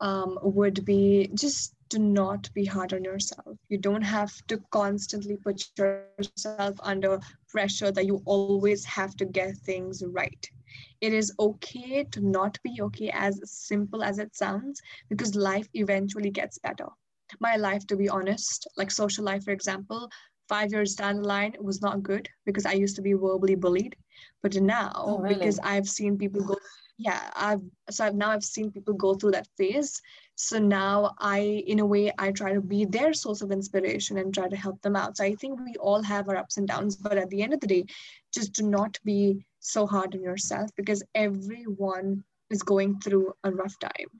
um, 0.00 0.38
would 0.42 0.84
be 0.84 1.30
just 1.34 1.74
do 1.90 1.98
not 1.98 2.48
be 2.54 2.64
hard 2.64 2.94
on 2.94 3.04
yourself. 3.04 3.58
You 3.68 3.76
don't 3.76 4.02
have 4.02 4.32
to 4.46 4.58
constantly 4.70 5.36
put 5.36 5.62
yourself 5.78 6.76
under 6.82 7.20
pressure 7.50 7.92
that 7.92 8.06
you 8.06 8.22
always 8.24 8.84
have 8.86 9.14
to 9.16 9.26
get 9.26 9.56
things 9.58 10.02
right. 10.06 10.50
It 11.02 11.12
is 11.12 11.34
okay 11.38 12.04
to 12.04 12.20
not 12.26 12.58
be 12.62 12.80
okay 12.80 13.10
as 13.12 13.38
simple 13.44 14.02
as 14.02 14.18
it 14.18 14.34
sounds 14.34 14.80
because 15.10 15.34
life 15.34 15.68
eventually 15.74 16.30
gets 16.30 16.58
better. 16.58 16.86
My 17.40 17.56
life 17.56 17.86
to 17.88 17.96
be 17.96 18.08
honest 18.08 18.66
like 18.76 18.90
social 18.90 19.24
life 19.24 19.44
for 19.44 19.50
example 19.50 20.08
five 20.48 20.72
years 20.72 20.94
down 20.94 21.16
the 21.16 21.28
line 21.28 21.54
was 21.60 21.80
not 21.80 22.02
good 22.02 22.28
because 22.44 22.66
i 22.66 22.72
used 22.72 22.96
to 22.96 23.02
be 23.02 23.14
verbally 23.14 23.54
bullied 23.54 23.96
but 24.42 24.54
now 24.56 24.92
oh, 24.94 25.18
really? 25.18 25.34
because 25.34 25.58
i've 25.62 25.88
seen 25.88 26.16
people 26.16 26.42
go 26.42 26.56
yeah 26.98 27.30
i've 27.34 27.62
so 27.90 28.06
I've, 28.06 28.14
now 28.14 28.30
i've 28.30 28.44
seen 28.44 28.70
people 28.70 28.94
go 28.94 29.14
through 29.14 29.32
that 29.32 29.48
phase. 29.56 30.00
So 30.34 30.58
now 30.58 31.14
i 31.18 31.38
in 31.66 31.80
a 31.80 31.86
way 31.86 32.12
i 32.18 32.32
try 32.32 32.52
to 32.52 32.60
be 32.60 32.84
their 32.84 33.12
source 33.12 33.42
of 33.42 33.52
inspiration 33.52 34.18
and 34.18 34.32
try 34.32 34.48
to 34.48 34.56
help 34.56 34.80
them 34.82 34.96
out. 34.96 35.16
So 35.16 35.24
i 35.24 35.34
think 35.34 35.60
we 35.60 35.74
all 35.76 36.02
have 36.02 36.28
our 36.28 36.36
ups 36.36 36.56
and 36.56 36.66
downs 36.66 36.96
but 36.96 37.18
at 37.18 37.30
the 37.30 37.42
end 37.42 37.54
of 37.54 37.60
the 37.60 37.66
day 37.66 37.84
just 38.34 38.52
do 38.52 38.68
not 38.68 38.98
be 39.04 39.44
so 39.60 39.86
hard 39.86 40.14
on 40.14 40.22
yourself 40.22 40.70
because 40.76 41.02
everyone 41.14 42.24
is 42.50 42.62
going 42.62 43.00
through 43.00 43.32
a 43.44 43.50
rough 43.50 43.78
time. 43.78 44.10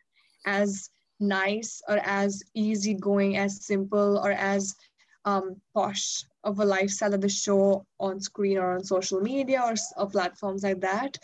As 0.47 0.91
nice 1.21 1.81
or 1.89 1.99
as 2.03 2.43
easygoing 2.55 3.37
as 3.37 3.65
simple 3.65 4.19
or 4.19 4.33
as 4.33 4.75
um, 5.25 5.57
posh 5.75 6.25
of 6.45 6.59
a 6.59 6.65
lifestyle 6.65 7.11
that 7.11 7.21
they 7.21 7.29
show 7.29 7.87
on 8.01 8.21
screen 8.21 8.59
or 8.59 8.73
on 8.73 8.85
social 8.85 9.21
media 9.21 9.63
or, 9.63 9.75
or 9.97 10.11
platforms 10.11 10.63
like 10.63 10.81
that 10.81 11.17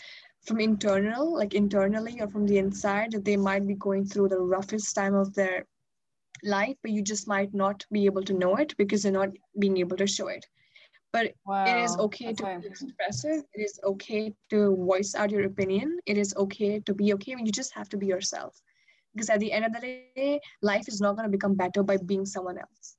from 0.43 0.61
internal 0.61 1.35
like 1.37 1.55
internally 1.55 2.21
or 2.21 2.29
from 2.29 2.47
the 2.47 2.59
inside 2.59 3.13
that 3.13 3.25
they 3.25 3.37
might 3.37 3.67
be 3.67 3.75
going 3.75 4.07
through 4.07 4.29
the 4.29 4.39
roughest 4.39 4.95
time 4.95 5.15
of 5.15 5.35
their 5.35 5.67
life 6.45 6.77
but 6.83 6.93
you 6.93 7.03
just 7.03 7.27
might 7.27 7.53
not 7.53 7.85
be 7.91 8.07
able 8.07 8.23
to 8.23 8.33
know 8.33 8.55
it 8.57 8.75
because 8.77 9.03
they're 9.03 9.13
not 9.13 9.31
being 9.59 9.77
able 9.79 9.97
to 9.97 10.07
show 10.07 10.29
it. 10.29 10.47
But 11.13 11.33
wow. 11.47 11.65
it 11.65 11.83
is 11.83 11.97
okay 11.97 12.27
That's 12.27 12.41
to 12.41 12.61
be 12.61 12.67
expressive. 12.67 13.43
It 13.55 13.63
is 13.63 13.81
okay 13.83 14.35
to 14.51 14.77
voice 14.77 15.15
out 15.15 15.31
your 15.31 15.47
opinion. 15.47 15.99
It 16.05 16.19
is 16.19 16.35
okay 16.37 16.81
to 16.81 16.95
be 16.95 17.15
okay 17.15 17.35
you 17.39 17.51
just 17.51 17.75
have 17.75 17.89
to 17.91 17.97
be 17.97 18.07
yourself. 18.07 18.61
Because 19.15 19.31
at 19.31 19.41
the 19.41 19.51
end 19.51 19.65
of 19.65 19.73
the 19.73 19.81
day 20.15 20.41
life 20.63 20.87
is 20.87 21.01
not 21.01 21.17
going 21.17 21.25
to 21.25 21.37
become 21.37 21.55
better 21.55 21.83
by 21.83 21.97
being 21.97 22.27
someone 22.27 22.59
else 22.59 22.98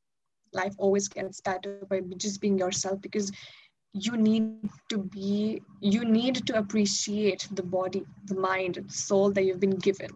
life 0.53 0.73
always 0.77 1.07
gets 1.07 1.41
better 1.41 1.79
by 1.89 2.01
just 2.17 2.41
being 2.41 2.57
yourself 2.57 3.01
because 3.01 3.31
you 3.93 4.15
need 4.17 4.69
to 4.89 4.97
be 4.97 5.61
you 5.81 6.05
need 6.05 6.45
to 6.45 6.57
appreciate 6.57 7.47
the 7.51 7.63
body 7.63 8.05
the 8.25 8.35
mind 8.35 8.75
the 8.75 8.93
soul 8.93 9.31
that 9.31 9.43
you've 9.43 9.59
been 9.59 9.77
given. 9.77 10.09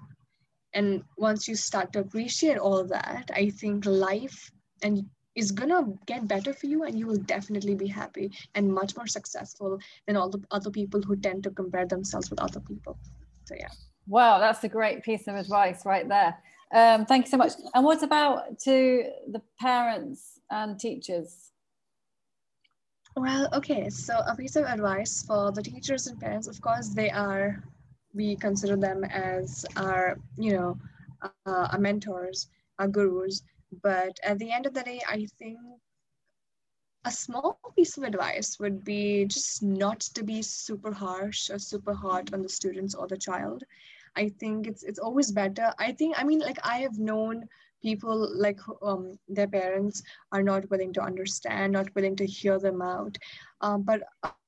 And 0.76 1.04
once 1.18 1.48
you 1.48 1.56
start 1.56 1.94
to 1.94 2.00
appreciate 2.00 2.58
all 2.58 2.84
that 2.86 3.30
i 3.36 3.50
think 3.50 3.86
life 3.86 4.52
and 4.82 5.06
is 5.36 5.52
gonna 5.52 5.86
get 6.06 6.28
better 6.28 6.54
for 6.54 6.68
you 6.68 6.84
and 6.84 6.98
you 6.98 7.08
will 7.08 7.18
definitely 7.18 7.76
be 7.76 7.88
happy 7.88 8.32
and 8.56 8.72
much 8.72 8.96
more 8.96 9.08
successful 9.08 9.80
than 10.06 10.16
all 10.16 10.30
the 10.30 10.44
other 10.52 10.70
people 10.70 11.02
who 11.02 11.16
tend 11.16 11.44
to 11.44 11.50
compare 11.50 11.88
themselves 11.88 12.30
with 12.30 12.40
other 12.40 12.60
people. 12.60 12.98
So 13.46 13.56
yeah. 13.58 13.70
Wow 14.08 14.40
that's 14.40 14.64
a 14.64 14.70
great 14.70 15.04
piece 15.04 15.28
of 15.28 15.36
advice 15.36 15.86
right 15.86 16.08
there 16.08 16.38
um, 16.74 17.06
thank 17.06 17.26
you 17.26 17.32
so 17.32 17.38
much. 17.38 17.54
And 17.74 17.86
what 17.86 18.04
about 18.04 18.60
to 18.60 19.06
the 19.32 19.42
parents 19.60 20.40
and 20.50 20.80
teachers? 20.80 21.52
Well 23.16 23.48
okay 23.54 23.92
so 23.92 24.18
a 24.28 24.36
piece 24.36 24.56
of 24.56 24.66
advice 24.66 25.24
for 25.24 25.52
the 25.52 25.62
teachers 25.62 26.08
and 26.08 26.20
parents 26.20 26.48
of 26.48 26.60
course 26.60 26.90
they 26.90 27.12
are 27.12 27.64
we 28.12 28.36
consider 28.36 28.76
them 28.76 29.04
as 29.04 29.68
our 29.76 30.18
you 30.36 30.54
know 30.54 30.80
uh, 31.22 31.68
our 31.72 31.78
mentors 31.78 32.50
our 32.80 32.88
gurus. 32.88 33.44
But 33.82 34.20
at 34.24 34.40
the 34.40 34.52
end 34.52 34.66
of 34.66 34.74
the 34.74 34.84
day, 34.84 35.02
I 35.08 35.28
think 35.40 35.58
a 37.06 37.12
small 37.12 37.60
piece 37.76 37.98
of 37.98 38.04
advice 38.04 38.60
would 38.60 38.84
be 38.84 39.26
just 39.26 39.62
not 39.64 40.00
to 40.00 40.24
be 40.24 40.42
super 40.42 40.94
harsh 40.94 41.50
or 41.50 41.60
super 41.60 41.94
hard 41.94 42.34
on 42.34 42.42
the 42.42 42.50
students 42.50 42.96
or 42.96 43.08
the 43.08 43.18
child. 43.18 43.64
I 44.16 44.30
think 44.40 44.68
it's 44.68 44.84
it's 44.84 45.00
always 45.00 45.32
better. 45.32 45.74
I 45.80 45.92
think 45.92 46.16
I 46.18 46.24
mean 46.24 46.40
like 46.40 46.60
I 46.64 46.78
have 46.80 46.98
known 46.98 47.46
people 47.82 48.30
like 48.36 48.60
um, 48.82 49.18
their 49.28 49.48
parents 49.48 50.02
are 50.32 50.44
not 50.44 50.70
willing 50.70 50.94
to 50.94 51.02
understand, 51.02 51.74
not 51.74 51.94
willing 51.96 52.16
to 52.16 52.26
hear 52.26 52.58
them 52.58 52.82
out. 52.82 53.18
Um, 53.62 53.84
but 53.84 54.04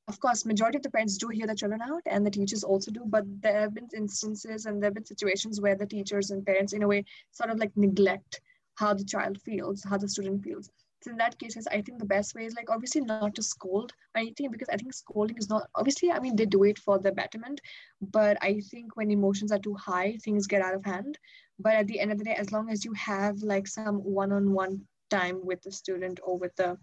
of 0.07 0.19
course, 0.19 0.45
majority 0.45 0.77
of 0.77 0.83
the 0.83 0.91
parents 0.91 1.17
do 1.17 1.29
hear 1.29 1.47
the 1.47 1.55
children 1.55 1.81
out, 1.81 2.03
and 2.05 2.25
the 2.25 2.31
teachers 2.31 2.63
also 2.63 2.91
do. 2.91 3.03
But 3.05 3.25
there 3.41 3.61
have 3.61 3.73
been 3.73 3.89
instances 3.95 4.65
and 4.65 4.81
there 4.81 4.87
have 4.87 4.93
been 4.93 5.05
situations 5.05 5.59
where 5.59 5.75
the 5.75 5.85
teachers 5.85 6.31
and 6.31 6.45
parents, 6.45 6.73
in 6.73 6.83
a 6.83 6.87
way, 6.87 7.05
sort 7.31 7.49
of 7.49 7.57
like 7.57 7.71
neglect 7.75 8.41
how 8.75 8.93
the 8.93 9.05
child 9.05 9.41
feels, 9.41 9.83
how 9.83 9.97
the 9.97 10.07
student 10.07 10.43
feels. 10.43 10.69
So 11.05 11.11
in 11.11 11.17
that 11.17 11.37
case, 11.37 11.55
I 11.71 11.81
think 11.83 11.99
the 11.99 12.05
best 12.05 12.33
way 12.33 12.45
is 12.45 12.55
like 12.55 12.71
obviously 12.71 13.01
not 13.01 13.35
to 13.35 13.43
scold 13.43 13.93
or 14.15 14.21
anything 14.21 14.49
because 14.49 14.69
I 14.69 14.77
think 14.77 14.91
scolding 14.91 15.37
is 15.37 15.49
not 15.49 15.69
obviously. 15.75 16.11
I 16.11 16.19
mean, 16.19 16.35
they 16.35 16.47
do 16.47 16.63
it 16.63 16.79
for 16.79 16.97
the 16.97 17.11
betterment, 17.11 17.61
but 18.01 18.39
I 18.41 18.61
think 18.71 18.97
when 18.97 19.11
emotions 19.11 19.51
are 19.51 19.59
too 19.59 19.75
high, 19.75 20.17
things 20.23 20.47
get 20.47 20.63
out 20.63 20.73
of 20.73 20.83
hand. 20.83 21.19
But 21.59 21.73
at 21.73 21.85
the 21.85 21.99
end 21.99 22.11
of 22.11 22.17
the 22.17 22.23
day, 22.23 22.33
as 22.33 22.51
long 22.51 22.71
as 22.71 22.83
you 22.83 22.93
have 22.93 23.37
like 23.43 23.67
some 23.67 23.97
one-on-one 23.97 24.81
time 25.11 25.45
with 25.45 25.61
the 25.61 25.71
student 25.71 26.19
or 26.23 26.39
with 26.39 26.55
the 26.55 26.75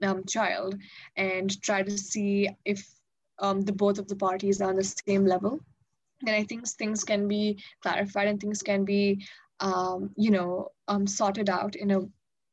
um, 0.00 0.22
child 0.26 0.76
and 1.16 1.60
try 1.60 1.82
to 1.82 1.98
see 1.98 2.48
if 2.64 2.86
um, 3.40 3.62
the 3.62 3.72
both 3.72 3.98
of 3.98 4.06
the 4.06 4.14
parties 4.14 4.60
are 4.60 4.68
on 4.68 4.76
the 4.76 4.84
same 4.84 5.26
level 5.26 5.58
then 6.22 6.34
i 6.34 6.42
think 6.44 6.66
things 6.66 7.04
can 7.04 7.28
be 7.28 7.62
clarified 7.82 8.28
and 8.28 8.40
things 8.40 8.62
can 8.62 8.84
be 8.84 9.26
um, 9.60 10.10
you 10.16 10.30
know 10.30 10.68
um, 10.88 11.06
sorted 11.06 11.50
out 11.50 11.76
in 11.76 11.90
a 11.90 12.00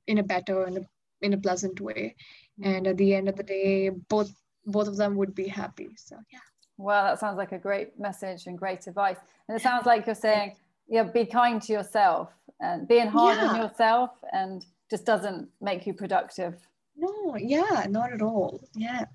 in 0.08 0.18
a 0.18 0.24
better 0.24 0.64
and 0.64 0.86
in 1.24 1.34
a 1.34 1.38
pleasant 1.38 1.80
way. 1.82 2.16
Mm. 2.60 2.78
And 2.78 2.88
at 2.88 2.98
the 2.98 3.16
end 3.16 3.30
of 3.30 3.36
the 3.36 3.44
day 3.44 3.90
both 3.90 4.32
both 4.66 4.88
of 4.88 4.98
them 4.98 5.16
would 5.16 5.34
be 5.36 5.48
happy 5.48 5.90
so. 5.98 6.18
Yeah. 6.32 6.40
Well 6.78 7.04
that 7.06 7.20
sounds 7.20 7.38
like 7.38 7.52
a 7.52 7.58
great 7.58 8.00
message 8.00 8.48
and 8.48 8.58
great 8.58 8.86
advice. 8.88 9.18
And 9.48 9.58
it 9.58 9.62
sounds 9.62 9.86
like 9.86 10.06
you're 10.06 10.16
saying 10.16 10.56
yeah 10.88 11.04
be 11.04 11.26
kind 11.26 11.62
to 11.64 11.74
yourself 11.74 12.30
and 12.60 12.88
being 12.88 13.08
hard 13.08 13.38
yeah. 13.38 13.48
on 13.48 13.56
yourself 13.58 14.12
and 14.32 14.66
just 14.90 15.06
doesn't 15.06 15.50
make 15.62 15.88
you 15.88 15.94
productive. 15.94 16.56
No 16.96 17.36
yeah 17.38 17.86
not 17.90 18.14
at 18.14 18.22
all. 18.22 18.62
Yeah. 18.76 19.06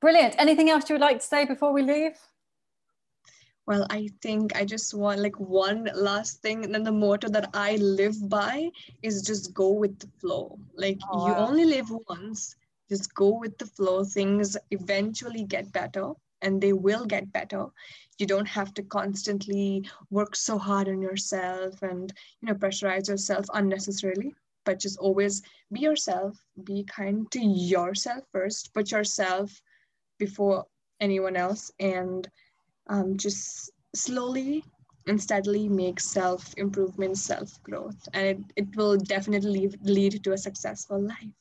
Brilliant. 0.00 0.36
Anything 0.38 0.70
else 0.70 0.88
you 0.88 0.94
would 0.94 1.00
like 1.00 1.20
to 1.20 1.26
say 1.26 1.44
before 1.46 1.72
we 1.72 1.82
leave 1.82 2.16
well, 3.66 3.86
I 3.90 4.08
think 4.22 4.54
I 4.56 4.64
just 4.64 4.94
want 4.94 5.20
like 5.20 5.38
one 5.40 5.88
last 5.94 6.40
thing. 6.40 6.64
And 6.64 6.74
then 6.74 6.84
the 6.84 6.92
motto 6.92 7.28
that 7.28 7.50
I 7.52 7.76
live 7.76 8.28
by 8.28 8.70
is 9.02 9.22
just 9.22 9.52
go 9.54 9.70
with 9.70 9.98
the 9.98 10.08
flow. 10.20 10.58
Like 10.76 10.98
oh, 11.10 11.26
you 11.26 11.32
wow. 11.32 11.46
only 11.48 11.64
live 11.64 11.90
once, 12.08 12.54
just 12.88 13.12
go 13.14 13.38
with 13.38 13.58
the 13.58 13.66
flow. 13.66 14.04
Things 14.04 14.56
eventually 14.70 15.44
get 15.44 15.72
better. 15.72 16.12
and 16.42 16.60
they 16.60 16.72
will 16.72 17.06
get 17.06 17.32
better 17.32 17.66
you 18.18 18.26
don't 18.26 18.46
have 18.46 18.72
to 18.74 18.82
constantly 18.82 19.88
work 20.10 20.34
so 20.34 20.58
hard 20.58 20.88
on 20.88 21.00
yourself 21.02 21.82
and 21.82 22.12
you 22.40 22.48
know 22.48 22.54
pressurize 22.54 23.08
yourself 23.08 23.46
unnecessarily 23.54 24.34
but 24.64 24.80
just 24.80 24.98
always 24.98 25.42
be 25.72 25.80
yourself 25.80 26.36
be 26.64 26.84
kind 26.84 27.30
to 27.30 27.40
yourself 27.40 28.24
first 28.32 28.72
put 28.74 28.90
yourself 28.90 29.60
before 30.18 30.64
anyone 31.00 31.36
else 31.36 31.70
and 31.78 32.28
um, 32.88 33.16
just 33.16 33.70
slowly 33.94 34.64
and 35.06 35.20
steadily 35.20 35.68
make 35.68 36.00
self 36.00 36.52
improvement 36.56 37.16
self 37.16 37.62
growth 37.62 38.08
and 38.14 38.26
it, 38.26 38.38
it 38.56 38.76
will 38.76 38.96
definitely 38.96 39.70
lead 39.82 40.22
to 40.24 40.32
a 40.32 40.38
successful 40.38 41.00
life 41.00 41.36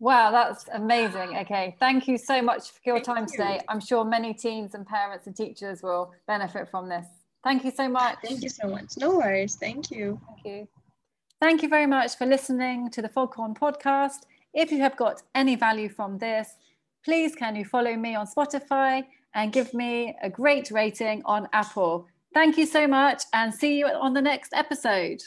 Wow, 0.00 0.32
that's 0.32 0.66
amazing. 0.72 1.36
Okay, 1.38 1.76
thank 1.78 2.08
you 2.08 2.18
so 2.18 2.42
much 2.42 2.72
for 2.72 2.80
your 2.84 3.00
time 3.00 3.26
today. 3.26 3.60
I'm 3.68 3.80
sure 3.80 4.04
many 4.04 4.34
teens 4.34 4.74
and 4.74 4.84
parents 4.84 5.26
and 5.26 5.36
teachers 5.36 5.82
will 5.82 6.12
benefit 6.26 6.68
from 6.68 6.88
this. 6.88 7.06
Thank 7.44 7.64
you 7.64 7.70
so 7.70 7.88
much. 7.88 8.18
Thank 8.22 8.42
you 8.42 8.48
so 8.48 8.68
much. 8.68 8.98
No 8.98 9.16
worries. 9.16 9.54
Thank 9.54 9.90
you. 9.90 10.20
Thank 10.26 10.44
you. 10.44 10.68
Thank 11.40 11.62
you 11.62 11.68
very 11.68 11.86
much 11.86 12.16
for 12.16 12.26
listening 12.26 12.90
to 12.90 13.02
the 13.02 13.08
Foghorn 13.08 13.54
podcast. 13.54 14.26
If 14.52 14.72
you 14.72 14.80
have 14.80 14.96
got 14.96 15.22
any 15.34 15.56
value 15.56 15.88
from 15.88 16.18
this, 16.18 16.56
please 17.04 17.34
can 17.34 17.54
you 17.54 17.64
follow 17.64 17.94
me 17.96 18.14
on 18.14 18.26
Spotify 18.26 19.04
and 19.34 19.52
give 19.52 19.74
me 19.74 20.16
a 20.22 20.30
great 20.30 20.70
rating 20.70 21.22
on 21.24 21.48
Apple. 21.52 22.06
Thank 22.32 22.56
you 22.56 22.66
so 22.66 22.86
much 22.86 23.22
and 23.32 23.54
see 23.54 23.78
you 23.78 23.86
on 23.86 24.14
the 24.14 24.22
next 24.22 24.52
episode. 24.54 25.22